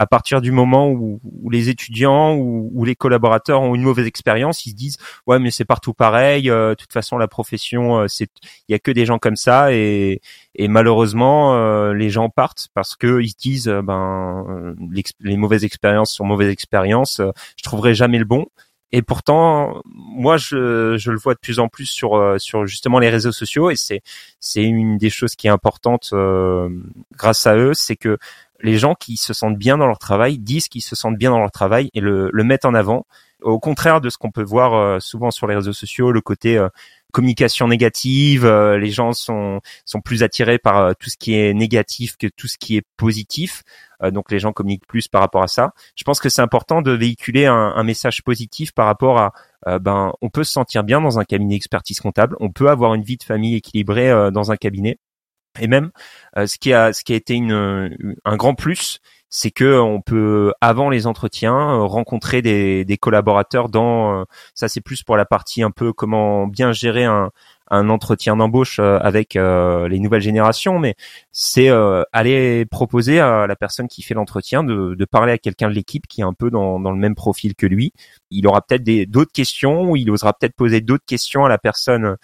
[0.00, 1.20] à partir du moment où,
[1.50, 4.96] les étudiants ou, les collaborateurs ont une mauvaise expérience, ils se disent
[5.26, 6.48] ouais mais c'est partout pareil.
[6.48, 8.30] Euh, de toute façon la profession, euh, c'est
[8.68, 10.22] il y a que des gens comme ça et,
[10.54, 14.74] et malheureusement euh, les gens partent parce que ils se disent ben
[15.20, 17.20] les mauvaises expériences sont mauvaises expériences.
[17.56, 18.46] je trouverai jamais le bon.
[18.92, 23.08] Et pourtant, moi, je, je, le vois de plus en plus sur sur justement les
[23.08, 24.02] réseaux sociaux, et c'est
[24.40, 26.12] c'est une des choses qui est importante
[27.16, 28.18] grâce à eux, c'est que
[28.62, 31.38] les gens qui se sentent bien dans leur travail disent qu'ils se sentent bien dans
[31.38, 33.06] leur travail et le, mettent en avant.
[33.42, 36.58] Au contraire de ce qu'on peut voir euh, souvent sur les réseaux sociaux, le côté
[36.58, 36.68] euh,
[37.12, 42.16] communication négative, euh, les gens sont sont plus attirés par tout ce qui est négatif
[42.18, 43.62] que tout ce qui est positif.
[44.12, 45.72] donc les gens communiquent plus par rapport à ça.
[45.96, 49.32] Je pense que c'est important de véhiculer un, un, message positif par rapport à
[49.78, 53.02] ben on peut se sentir bien dans un cabinet expertise comptable, on peut avoir une
[53.02, 54.98] vie de famille équilibrée dans un cabinet
[55.58, 55.90] et même,
[56.36, 60.00] euh, ce qui a ce qui a été une, un grand plus, c'est que on
[60.00, 64.24] peut avant les entretiens euh, rencontrer des, des collaborateurs dans euh,
[64.54, 67.30] ça c'est plus pour la partie un peu comment bien gérer un,
[67.72, 70.96] un entretien d'embauche avec les nouvelles générations, mais
[71.30, 71.68] c'est
[72.12, 76.08] aller proposer à la personne qui fait l'entretien de, de, parler à quelqu'un de l'équipe
[76.08, 77.92] qui est un peu dans, dans le même profil que lui.
[78.32, 82.16] Il aura peut-être d'autres questions ou il osera peut-être poser d'autres questions à la personne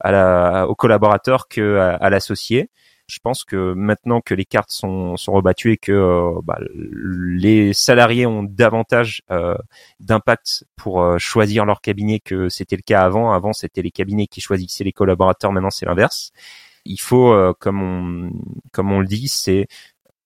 [0.00, 2.70] à la, au collaborateur que à, l'associé.
[3.06, 7.74] Je pense que maintenant que les cartes sont, sont rebattues et que euh, bah, les
[7.74, 9.56] salariés ont davantage euh,
[10.00, 13.32] d'impact pour euh, choisir leur cabinet que c'était le cas avant.
[13.32, 15.52] Avant, c'était les cabinets qui choisissaient les collaborateurs.
[15.52, 16.32] Maintenant, c'est l'inverse.
[16.86, 18.30] Il faut, comme on
[18.72, 19.68] comme on le dit, c'est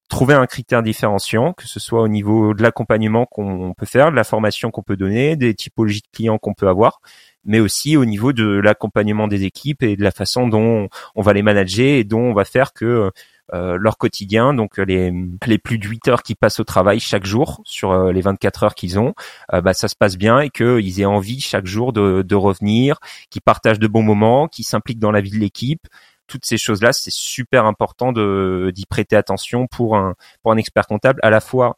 [0.08, 4.16] trouver un critère différenciant, que ce soit au niveau de l'accompagnement qu'on peut faire, de
[4.16, 7.00] la formation qu'on peut donner, des typologies de clients qu'on peut avoir,
[7.48, 11.32] mais aussi au niveau de l'accompagnement des équipes et de la façon dont on va
[11.32, 13.10] les manager et dont on va faire que
[13.54, 15.10] euh, leur quotidien, donc les,
[15.46, 18.64] les plus de 8 heures qui passent au travail chaque jour sur euh, les 24
[18.64, 19.14] heures qu'ils ont,
[19.54, 22.98] euh, bah, ça se passe bien et qu'ils aient envie chaque jour de, de revenir,
[23.30, 25.86] qu'ils partagent de bons moments, qu'ils s'impliquent dans la vie de l'équipe.
[26.26, 30.86] Toutes ces choses-là, c'est super important de d'y prêter attention pour un pour un expert
[30.86, 31.76] comptable, à la fois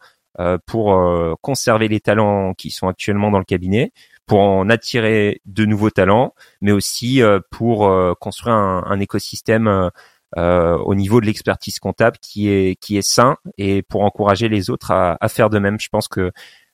[0.66, 0.98] pour
[1.42, 3.92] conserver les talents qui sont actuellement dans le cabinet,
[4.30, 7.20] pour en attirer de nouveaux talents, mais aussi
[7.50, 9.90] pour construire un, un écosystème
[10.38, 14.70] euh, au niveau de l'expertise comptable qui est qui est sain et pour encourager les
[14.70, 15.80] autres à, à faire de même.
[15.80, 16.30] Je pense que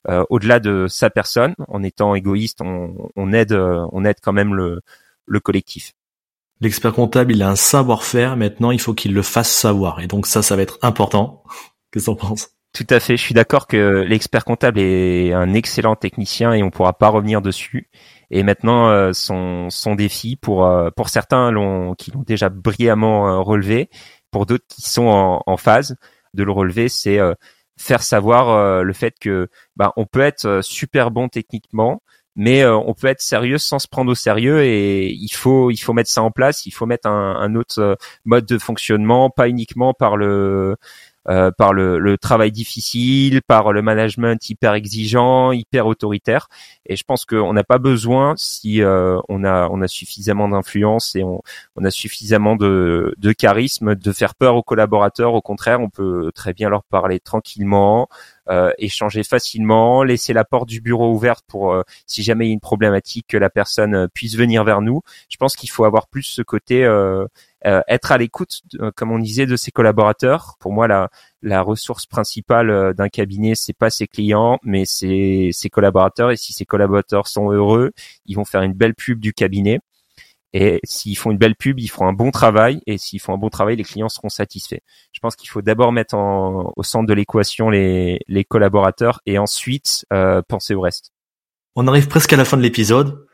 [0.09, 4.53] euh, au-delà de sa personne, en étant égoïste, on, on aide on aide quand même
[4.53, 4.81] le
[5.25, 5.93] le collectif.
[6.61, 8.37] L'expert comptable, il a un savoir-faire.
[8.37, 10.01] Maintenant, il faut qu'il le fasse savoir.
[10.01, 11.43] Et donc ça, ça va être important.
[11.91, 12.56] Qu'est-ce que t'en penses?
[12.77, 13.17] Tout à fait.
[13.17, 17.41] Je suis d'accord que l'expert comptable est un excellent technicien et on pourra pas revenir
[17.41, 17.89] dessus.
[18.29, 23.29] Et maintenant, euh, son, son défi pour euh, pour certains l'ont, qui l'ont déjà brillamment
[23.29, 23.89] euh, relevé,
[24.29, 25.95] pour d'autres qui sont en, en, phase
[26.35, 27.17] de le relever, c'est
[27.79, 32.03] faire savoir le fait que bah, on peut être super bon techniquement,
[32.35, 35.93] mais on peut être sérieux sans se prendre au sérieux et il faut il faut
[35.93, 39.95] mettre ça en place, il faut mettre un, un autre mode de fonctionnement, pas uniquement
[39.95, 40.75] par le
[41.29, 46.47] euh, par le, le, travail difficile, par le management hyper exigeant, hyper autoritaire.
[46.85, 51.15] Et je pense qu'on n'a pas besoin, si euh, on a on a suffisamment d'influence
[51.15, 51.41] et on,
[51.75, 55.33] on, a suffisamment de, de charisme, de faire peur aux collaborateurs.
[55.33, 58.07] Au contraire, on peut très bien leur parler tranquillement,
[58.77, 62.53] échanger facilement, laisser la porte du bureau ouverte pour euh, si jamais il y a
[62.53, 65.01] une problématique que la personne euh, puisse venir vers nous.
[65.29, 67.25] Je pense qu'il faut avoir plus ce côté euh,
[67.65, 68.61] euh, être à l'écoute,
[68.95, 70.55] comme on disait, de ses collaborateurs.
[70.59, 75.69] Pour moi, la, ressource principale euh, d'un cabinet, c'est pas ses clients, mais c'est ses
[75.69, 76.31] collaborateurs.
[76.31, 77.91] Et si ses collaborateurs sont heureux,
[78.25, 79.79] ils vont faire une belle pub du cabinet.
[80.59, 82.81] Et s'ils font une belle pub, ils feront un bon travail.
[82.87, 84.79] Et s'ils font un bon travail, les clients seront satisfaits.
[85.11, 89.37] Je pense qu'il faut d'abord mettre en, au centre de l'équation les, les, collaborateurs et
[89.37, 91.11] ensuite euh, penser au reste.
[91.75, 93.27] On arrive presque à la fin de l'épisode.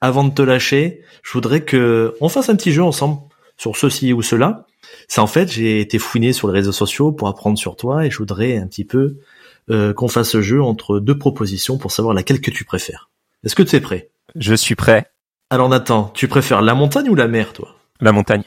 [0.00, 3.20] Avant de te lâcher, je voudrais que on fasse un petit jeu ensemble
[3.56, 4.64] sur ceci ou cela.
[5.08, 8.12] C'est en fait, j'ai été fouiné sur les réseaux sociaux pour apprendre sur toi et
[8.12, 9.16] je voudrais un petit peu
[9.70, 13.10] euh, qu'on fasse ce jeu entre deux propositions pour savoir laquelle que tu préfères.
[13.42, 14.10] Est-ce que tu es prêt?
[14.36, 15.10] Je suis prêt.
[15.50, 17.74] Alors Nathan, tu préfères la montagne ou la mer, toi?
[18.00, 18.44] La montagne.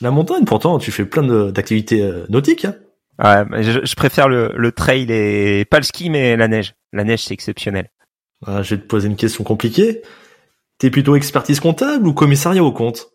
[0.00, 2.64] La montagne, pourtant, tu fais plein d'activités euh, nautiques.
[3.18, 6.74] Hein ouais, je, préfère le, le, trail et pas le ski, mais la neige.
[6.92, 7.90] La neige, c'est exceptionnel.
[8.46, 10.02] Ah, je vais te poser une question compliquée.
[10.78, 13.08] T'es plutôt expertise comptable ou commissariat au compte?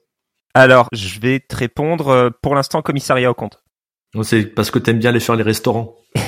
[0.53, 3.63] Alors, je vais te répondre euh, pour l'instant commissariat au compte.
[4.23, 5.95] C'est parce que t'aimes bien aller faire les restaurants.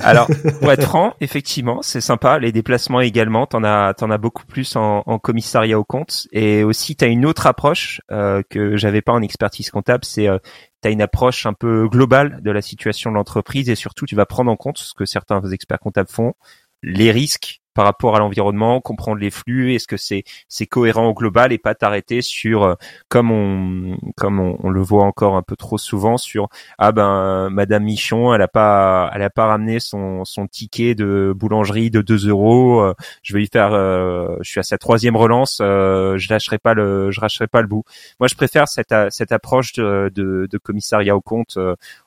[0.00, 0.28] Alors,
[0.60, 2.38] pour être franc, effectivement, c'est sympa.
[2.38, 6.26] Les déplacements également, t'en as, t'en as beaucoup plus en, en, commissariat au compte.
[6.32, 10.04] Et aussi, t'as une autre approche euh, que j'avais pas en expertise comptable.
[10.04, 10.38] C'est euh,
[10.80, 14.26] t'as une approche un peu globale de la situation de l'entreprise et surtout, tu vas
[14.26, 16.34] prendre en compte ce que certains experts comptables font,
[16.82, 21.14] les risques par rapport à l'environnement, comprendre les flux, est-ce que c'est c'est cohérent au
[21.14, 22.74] global et pas t'arrêter sur euh,
[23.08, 26.48] comme on comme on, le voit encore un peu trop souvent sur
[26.78, 31.32] ah ben Madame Michon elle a pas elle a pas ramené son son ticket de
[31.36, 35.16] boulangerie de 2 euros, euh, je vais lui faire euh, je suis à sa troisième
[35.16, 37.84] relance, je lâcherai pas le je lâcherai pas le bout.
[38.18, 41.58] Moi je préfère cette cette approche de, de, de commissariat au compte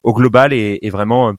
[0.04, 1.34] au global et, et vraiment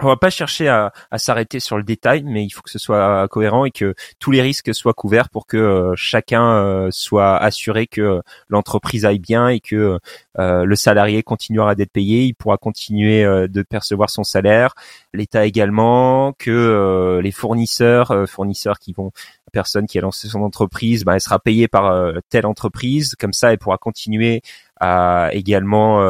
[0.00, 3.28] on va pas chercher à, s'arrêter sur le détail, mais il faut que ce soit
[3.28, 7.86] cohérent et que tous les risques soient couverts pour que euh, chacun euh, soit assuré
[7.86, 9.98] que l'entreprise aille bien et que
[10.38, 14.74] euh, le salarié continuera d'être payé, il pourra continuer de percevoir son salaire,
[15.12, 19.12] l'État également, que les fournisseurs, fournisseurs qui vont
[19.52, 23.52] personne qui a lancé son entreprise, bah, elle sera payée par telle entreprise, comme ça
[23.52, 24.42] elle pourra continuer
[24.80, 26.04] à également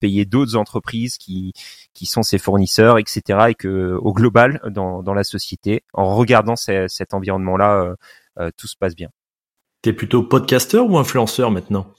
[0.00, 1.52] payer d'autres entreprises qui
[1.98, 3.46] qui sont ses fournisseurs, etc.
[3.48, 7.96] Et que au global, dans, dans la société, en regardant cet environnement-là, euh,
[8.38, 9.08] euh, tout se passe bien.
[9.82, 11.92] T'es plutôt podcasteur ou influenceur maintenant?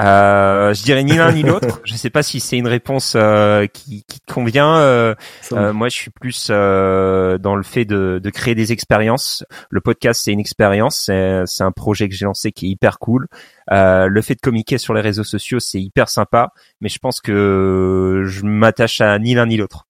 [0.00, 1.80] Euh, je dirais ni l'un ni l'autre.
[1.84, 4.78] Je sais pas si c'est une réponse euh, qui, qui te convient.
[4.78, 5.14] Euh,
[5.52, 9.44] euh, moi, je suis plus dans le fait de, de, créer des expériences.
[9.70, 11.10] Le podcast, c'est une expérience.
[11.46, 13.28] C'est un projet que j'ai lancé qui est hyper cool.
[13.70, 16.52] le fait de communiquer sur les réseaux sociaux, c'est hyper sympa.
[16.80, 19.86] Mais je pense que je m'attache à ni l'un ni l'autre.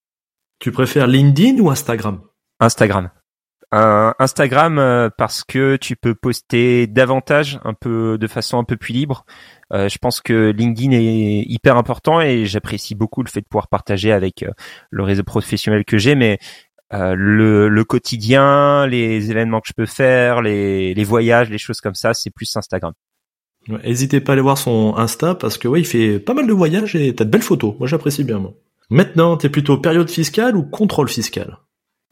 [0.59, 2.20] Tu préfères LinkedIn ou Instagram?
[2.61, 3.11] Instagram.
[3.73, 9.25] Instagram parce que tu peux poster davantage, un peu de façon un peu plus libre.
[9.73, 13.68] Euh, je pense que LinkedIn est hyper important et j'apprécie beaucoup le fait de pouvoir
[13.68, 14.51] partager avec euh,
[14.91, 16.39] le réseau professionnel que j'ai, mais
[16.93, 21.81] euh, le, le, quotidien, les événements que je peux faire, les, les voyages, les choses
[21.81, 22.93] comme ça, c'est plus Instagram.
[23.68, 26.53] N'hésitez pas à aller voir son Insta parce que ouais, il fait pas mal de
[26.53, 27.75] voyages et t'as de belles photos.
[27.79, 28.41] Moi, j'apprécie bien.
[28.41, 28.53] Moi.
[28.91, 31.59] Maintenant, t'es plutôt période fiscale ou contrôle fiscal?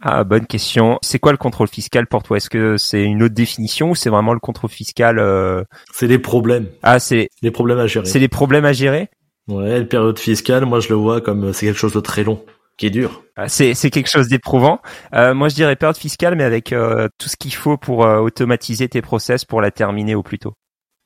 [0.00, 0.98] Ah, bonne question.
[1.02, 2.38] C'est quoi le contrôle fiscal pour toi?
[2.38, 5.62] Est-ce que c'est une autre définition ou c'est vraiment le contrôle fiscal euh...
[5.92, 6.68] C'est les problèmes.
[6.82, 8.06] Ah, c'est les problèmes à gérer.
[8.06, 9.10] C'est les problèmes à gérer?
[9.48, 12.42] Ouais, la période fiscale, moi je le vois comme c'est quelque chose de très long
[12.80, 13.22] qui est dur.
[13.36, 14.80] Ah, c'est c'est quelque chose d'éprouvant.
[15.14, 18.20] Euh, moi, je dirais période fiscale, mais avec euh, tout ce qu'il faut pour euh,
[18.20, 20.54] automatiser tes process pour la terminer au plus tôt.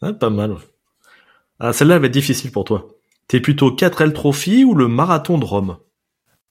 [0.00, 0.54] Ah, pas mal.
[1.58, 2.86] Ah, celle-là va être difficile pour toi.
[3.26, 5.78] T'es plutôt 4L Trophy ou le marathon de Rome?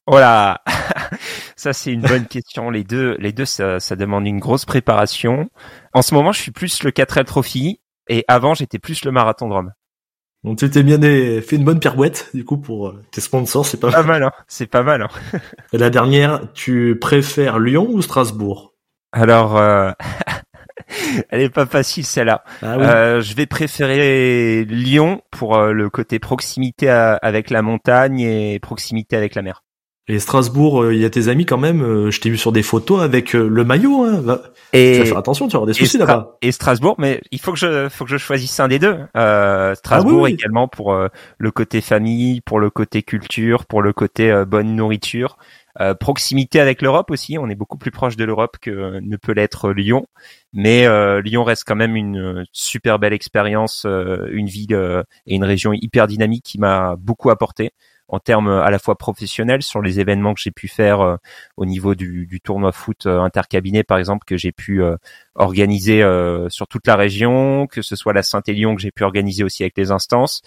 [0.05, 0.61] Voilà,
[1.63, 2.69] ça c'est une bonne question.
[2.69, 5.49] Les deux, les deux, ça, ça demande une grosse préparation.
[5.93, 9.47] En ce moment, je suis plus le 4L Trophy et avant, j'étais plus le marathon
[9.47, 9.71] de Rome.
[10.43, 13.79] Donc tu t'es bien fait une bonne pirouette du coup pour euh, tes sponsors, c'est
[13.79, 14.23] pas, pas mal.
[14.23, 15.03] Hein c'est pas mal.
[15.03, 15.39] Hein
[15.71, 18.73] et la dernière, tu préfères Lyon ou Strasbourg?
[19.13, 19.91] Alors, euh...
[21.29, 22.43] elle est pas facile celle-là.
[22.61, 22.83] Ah oui.
[22.83, 28.59] euh, je vais préférer Lyon pour euh, le côté proximité à, avec la montagne et
[28.59, 29.62] proximité avec la mer.
[30.07, 32.09] Et Strasbourg, il y a tes amis quand même.
[32.09, 34.03] je t'ai vu sur des photos avec le maillot.
[34.03, 34.41] Hein.
[34.73, 36.37] Et tu vas faire attention, tu vas avoir des soucis là-bas.
[36.41, 38.97] Et Strasbourg, mais il faut que je, faut que je choisisse un des deux.
[39.15, 40.33] Euh, Strasbourg ah oui, oui.
[40.33, 44.75] également pour euh, le côté famille, pour le côté culture, pour le côté euh, bonne
[44.75, 45.37] nourriture,
[45.99, 47.37] proximité avec l'Europe aussi.
[47.37, 50.05] On est beaucoup plus proche de l'Europe que ne peut l'être Lyon,
[50.53, 50.85] mais
[51.23, 56.43] Lyon reste quand même une super belle expérience, une ville et une région hyper dynamique
[56.45, 57.71] qui m'a beaucoup apporté
[58.07, 61.15] en termes à la fois professionnels sur les événements que j'ai pu faire euh,
[61.57, 64.97] au niveau du, tournoi foot euh, intercabinet par exemple que j'ai pu euh,
[65.35, 66.03] organiser
[66.49, 69.77] sur toute la région, que ce soit la Saint-Élion que j'ai pu organiser aussi avec
[69.77, 70.41] les instances.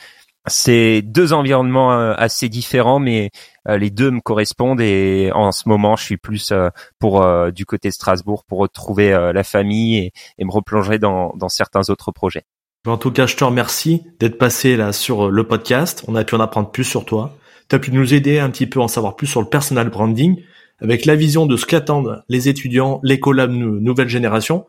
[0.46, 3.30] C'est deux environnements assez différents, mais
[3.66, 6.52] les deux me correspondent et en ce moment, je suis plus
[7.00, 11.48] pour du côté de Strasbourg pour retrouver la famille et, et me replonger dans, dans
[11.48, 12.44] certains autres projets.
[12.86, 16.04] En tout cas, je te remercie d'être passé là sur le podcast.
[16.06, 17.36] On a pu en apprendre plus sur toi
[17.68, 19.88] tu as pu nous aider un petit peu à en savoir plus sur le personal
[19.88, 20.42] branding,
[20.80, 24.66] avec la vision de ce qu'attendent les étudiants, les collabs nouvelle génération,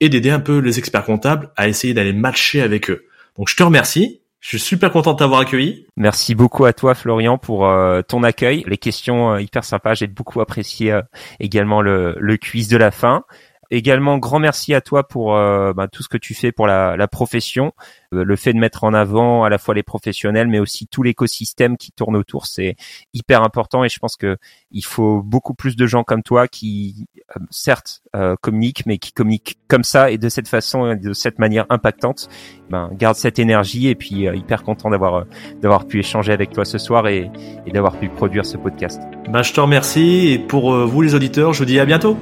[0.00, 3.06] et d'aider un peu les experts comptables à essayer d'aller matcher avec eux.
[3.36, 4.20] Donc je te remercie.
[4.40, 5.86] Je suis super content de t'avoir accueilli.
[5.96, 9.94] Merci beaucoup à toi Florian pour euh, ton accueil, les questions euh, hyper sympas.
[9.94, 11.02] J'ai beaucoup apprécié euh,
[11.40, 13.24] également le, le quiz de la fin.
[13.70, 16.96] Également, grand merci à toi pour euh, bah, tout ce que tu fais pour la,
[16.96, 17.72] la profession,
[18.14, 21.02] euh, le fait de mettre en avant à la fois les professionnels, mais aussi tout
[21.02, 22.76] l'écosystème qui tourne autour, c'est
[23.12, 24.38] hyper important et je pense que
[24.70, 28.02] il faut beaucoup plus de gens comme toi qui, euh, certes,
[28.40, 32.28] communiquent, mais qui communiquent comme ça et de cette façon, et de cette manière impactante.
[32.70, 35.24] Ben, garde cette énergie et puis hyper content d'avoir
[35.60, 37.30] d'avoir pu échanger avec toi ce soir et,
[37.66, 39.00] et d'avoir pu produire ce podcast.
[39.28, 42.16] Bah, je te remercie et pour vous les auditeurs, je vous dis à bientôt.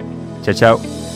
[0.45, 1.16] Ciao ciao.